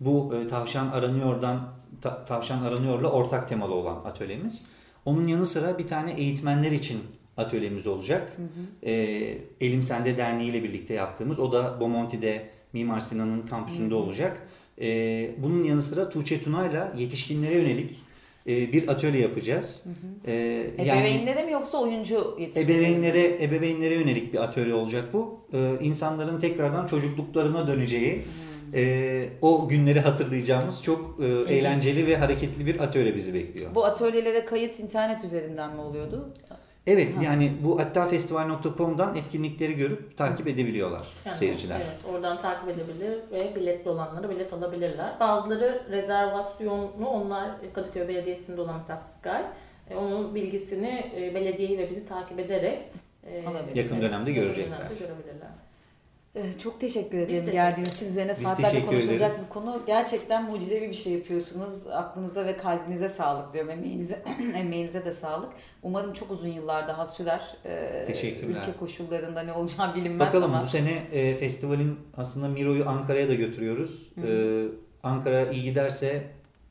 Bu 0.00 0.34
e, 0.34 0.48
Tavşan 0.48 0.88
Aranıyor'dan 0.88 1.68
Ta- 2.02 2.24
Tavşan 2.24 2.62
Aranıyor'la 2.62 3.10
ortak 3.10 3.48
temalı 3.48 3.74
olan 3.74 3.96
atölyemiz. 4.04 4.66
Onun 5.04 5.26
yanı 5.26 5.46
sıra 5.46 5.78
bir 5.78 5.88
tane 5.88 6.12
eğitmenler 6.12 6.72
için 6.72 6.98
atölyemiz 7.36 7.86
olacak. 7.86 8.36
E, 8.82 8.92
Elim 9.60 9.82
Sende 9.82 10.16
Derneği 10.16 10.50
ile 10.50 10.62
birlikte 10.62 10.94
yaptığımız. 10.94 11.38
O 11.40 11.52
da 11.52 11.80
Bomonti'de 11.80 12.50
Mimar 12.72 13.00
Sinan'ın 13.00 13.42
kampüsünde 13.42 13.94
olacak. 13.94 14.48
E, 14.80 15.30
bunun 15.38 15.64
yanı 15.64 15.82
sıra 15.82 16.08
Tuğçe 16.08 16.42
Tuna'yla 16.42 16.92
yetişkinlere 16.96 17.54
yönelik 17.54 18.07
e, 18.48 18.72
bir 18.72 18.88
atölye 18.88 19.20
yapacağız. 19.20 19.84
E, 20.26 20.32
yani 20.32 20.90
Ebeveynlere 21.00 21.42
mi 21.42 21.52
yoksa 21.52 21.78
oyuncu 21.78 22.36
yetiştirmeleri 22.38 22.80
mi? 22.80 22.86
ebeveynlere 22.86 23.44
ebeveynlere 23.44 23.94
yönelik 23.94 24.32
bir 24.32 24.38
atölye 24.38 24.74
olacak 24.74 25.04
bu. 25.12 25.40
E, 25.52 25.74
insanların 25.80 26.40
tekrardan 26.40 26.86
çocukluklarına 26.86 27.68
döneceği, 27.68 28.22
e, 28.74 29.28
o 29.42 29.68
günleri 29.68 30.00
hatırlayacağımız 30.00 30.82
çok 30.82 31.20
e, 31.20 31.54
eğlenceli 31.54 32.06
ve 32.06 32.16
hareketli 32.16 32.66
bir 32.66 32.80
atölye 32.80 33.16
bizi 33.16 33.34
bekliyor. 33.34 33.74
Bu 33.74 33.84
atölyelere 33.84 34.44
kayıt 34.44 34.80
internet 34.80 35.24
üzerinden 35.24 35.74
mi 35.74 35.80
oluyordu? 35.80 36.34
Evet 36.88 37.08
yani 37.22 37.52
bu 37.64 37.80
hatta 37.80 38.06
festival.com'dan 38.06 39.16
etkinlikleri 39.16 39.74
görüp 39.74 40.16
takip 40.16 40.48
edebiliyorlar 40.48 41.06
Yani, 41.24 41.36
seyirciler. 41.36 41.76
Evet, 41.76 42.14
oradan 42.14 42.40
takip 42.40 42.68
edebilir 42.68 43.18
ve 43.32 43.54
biletli 43.54 43.90
olanları 43.90 44.30
bilet 44.30 44.52
alabilirler. 44.52 45.20
Bazıları 45.20 45.82
rezervasyonlu 45.90 47.08
onlar 47.08 47.50
Kadıköy 47.74 48.08
Belediyesi'nde 48.08 48.60
olan 48.60 48.76
mesela 48.78 48.98
Sky. 48.98 49.42
E, 49.90 49.96
onun 49.96 50.34
bilgisini 50.34 51.12
e, 51.16 51.34
belediyeyi 51.34 51.78
ve 51.78 51.90
bizi 51.90 52.06
takip 52.06 52.38
ederek 52.38 52.78
e, 53.26 53.46
Alabilir. 53.46 53.76
Yakın 53.76 54.02
dönemde 54.02 54.30
yakın 54.30 54.34
görecekler. 54.34 54.78
dönemde 54.78 54.94
görebilirler. 54.94 55.48
Ee, 56.38 56.58
Çok 56.58 56.80
teşekkür 56.80 57.18
ederim 57.18 57.28
teşekkür 57.30 57.52
geldiğiniz 57.52 57.94
için. 57.96 58.06
Üzerine 58.08 58.30
Biz 58.32 58.38
saatlerce 58.38 58.86
konuşulacak 58.86 59.30
ederiz. 59.30 59.44
bir 59.44 59.52
konu. 59.54 59.82
Gerçekten 59.86 60.44
mucizevi 60.50 60.88
bir 60.90 60.94
şey 60.94 61.12
yapıyorsunuz. 61.12 61.86
Aklınıza 61.86 62.46
ve 62.46 62.56
kalbinize 62.56 63.08
sağlık 63.08 63.52
diyorum. 63.54 63.70
Emeğinize, 63.70 64.22
emeğinize 64.56 65.04
de 65.04 65.12
sağlık. 65.12 65.50
Umarım 65.82 66.12
çok 66.12 66.30
uzun 66.30 66.48
yıllar 66.48 66.88
daha 66.88 67.06
sürer. 67.06 67.42
Ee, 67.66 68.04
Teşekkürler. 68.06 68.60
Ülke 68.60 68.72
koşullarında 68.80 69.42
ne 69.42 69.52
olacağı 69.52 69.94
bilinmez 69.94 70.20
Bakalım 70.20 70.54
ama. 70.54 70.62
bu 70.62 70.66
sene 70.66 70.90
e, 71.12 71.36
festivalin 71.36 71.98
aslında 72.16 72.48
Miro'yu 72.48 72.88
Ankara'ya 72.88 73.28
da 73.28 73.34
götürüyoruz. 73.34 74.12
E, 74.28 74.64
Ankara 75.02 75.50
iyi 75.50 75.62
giderse 75.62 76.22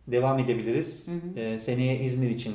devam 0.07 0.39
edebiliriz. 0.39 1.09
E, 1.35 1.59
seneye 1.59 1.99
İzmir 1.99 2.29
için 2.29 2.53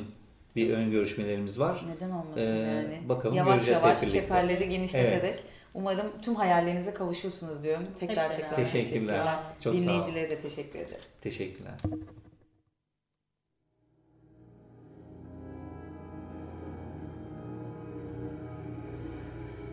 bir 0.55 0.69
ön 0.73 0.91
görüşmelerimiz 0.91 1.59
var. 1.59 1.85
Neden 1.95 2.11
olmasın 2.11 2.55
Ee, 2.55 2.59
yani. 2.59 3.09
bakalım 3.09 3.35
yavaş 3.35 3.55
göreceğiz 3.65 3.83
yavaş 3.83 4.11
çeperleri 4.13 4.69
genişleterek 4.69 5.39
umarım 5.73 6.21
tüm 6.21 6.35
hayallerinize 6.35 6.93
kavuşursunuz 6.93 7.63
diyorum. 7.63 7.87
Tekrar 7.99 8.31
Hep 8.31 8.37
tekrar 8.37 8.51
beraber. 8.51 8.71
Teşekkürler. 8.71 9.39
Çok. 9.63 9.73
Dinleyicilere 9.73 10.29
de 10.29 10.39
teşekkür 10.39 10.79
ederim. 10.79 11.03
Teşekkürler. 11.21 11.73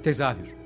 Tezahür 0.03 0.61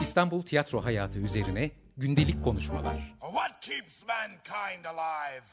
İstanbul 0.00 0.42
tiyatro 0.42 0.84
hayatı 0.84 1.18
üzerine 1.18 1.70
gündelik 1.96 2.44
konuşmalar. 2.44 3.14
What 3.20 3.60
keeps 3.60 4.04
mankind 4.06 4.84
alive? 4.84 5.44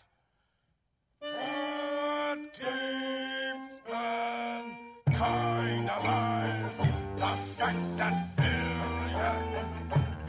What 1.22 2.40
keeps 2.54 3.72
mankind 3.92 5.90
alive? 5.90 6.72
The 7.18 7.32
fact 7.58 7.98
that 7.98 8.16
billions 8.38 9.72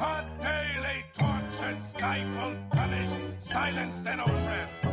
are 0.00 0.24
daily 0.40 0.98
tortured, 1.18 1.82
stifled, 1.82 2.56
punished, 2.70 3.16
silenced, 3.40 4.06
and 4.06 4.20
oppressed. 4.20 4.84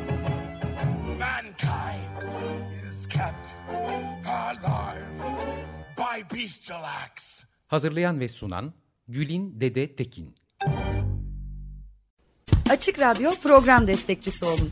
Mankind 1.20 2.12
is 2.90 3.08
kept 3.08 3.56
alive 4.26 5.08
by 5.98 6.24
bestial 6.38 6.84
acts. 7.06 7.44
Hazırlayan 7.68 8.20
ve 8.20 8.30
sunan 8.30 8.74
Gülin 9.08 9.62
Dede 9.62 9.96
Tekin. 9.96 10.36
Açık 12.70 13.00
Radyo 13.00 13.32
program 13.44 13.88
destekçisi 13.88 14.46
olun. 14.46 14.72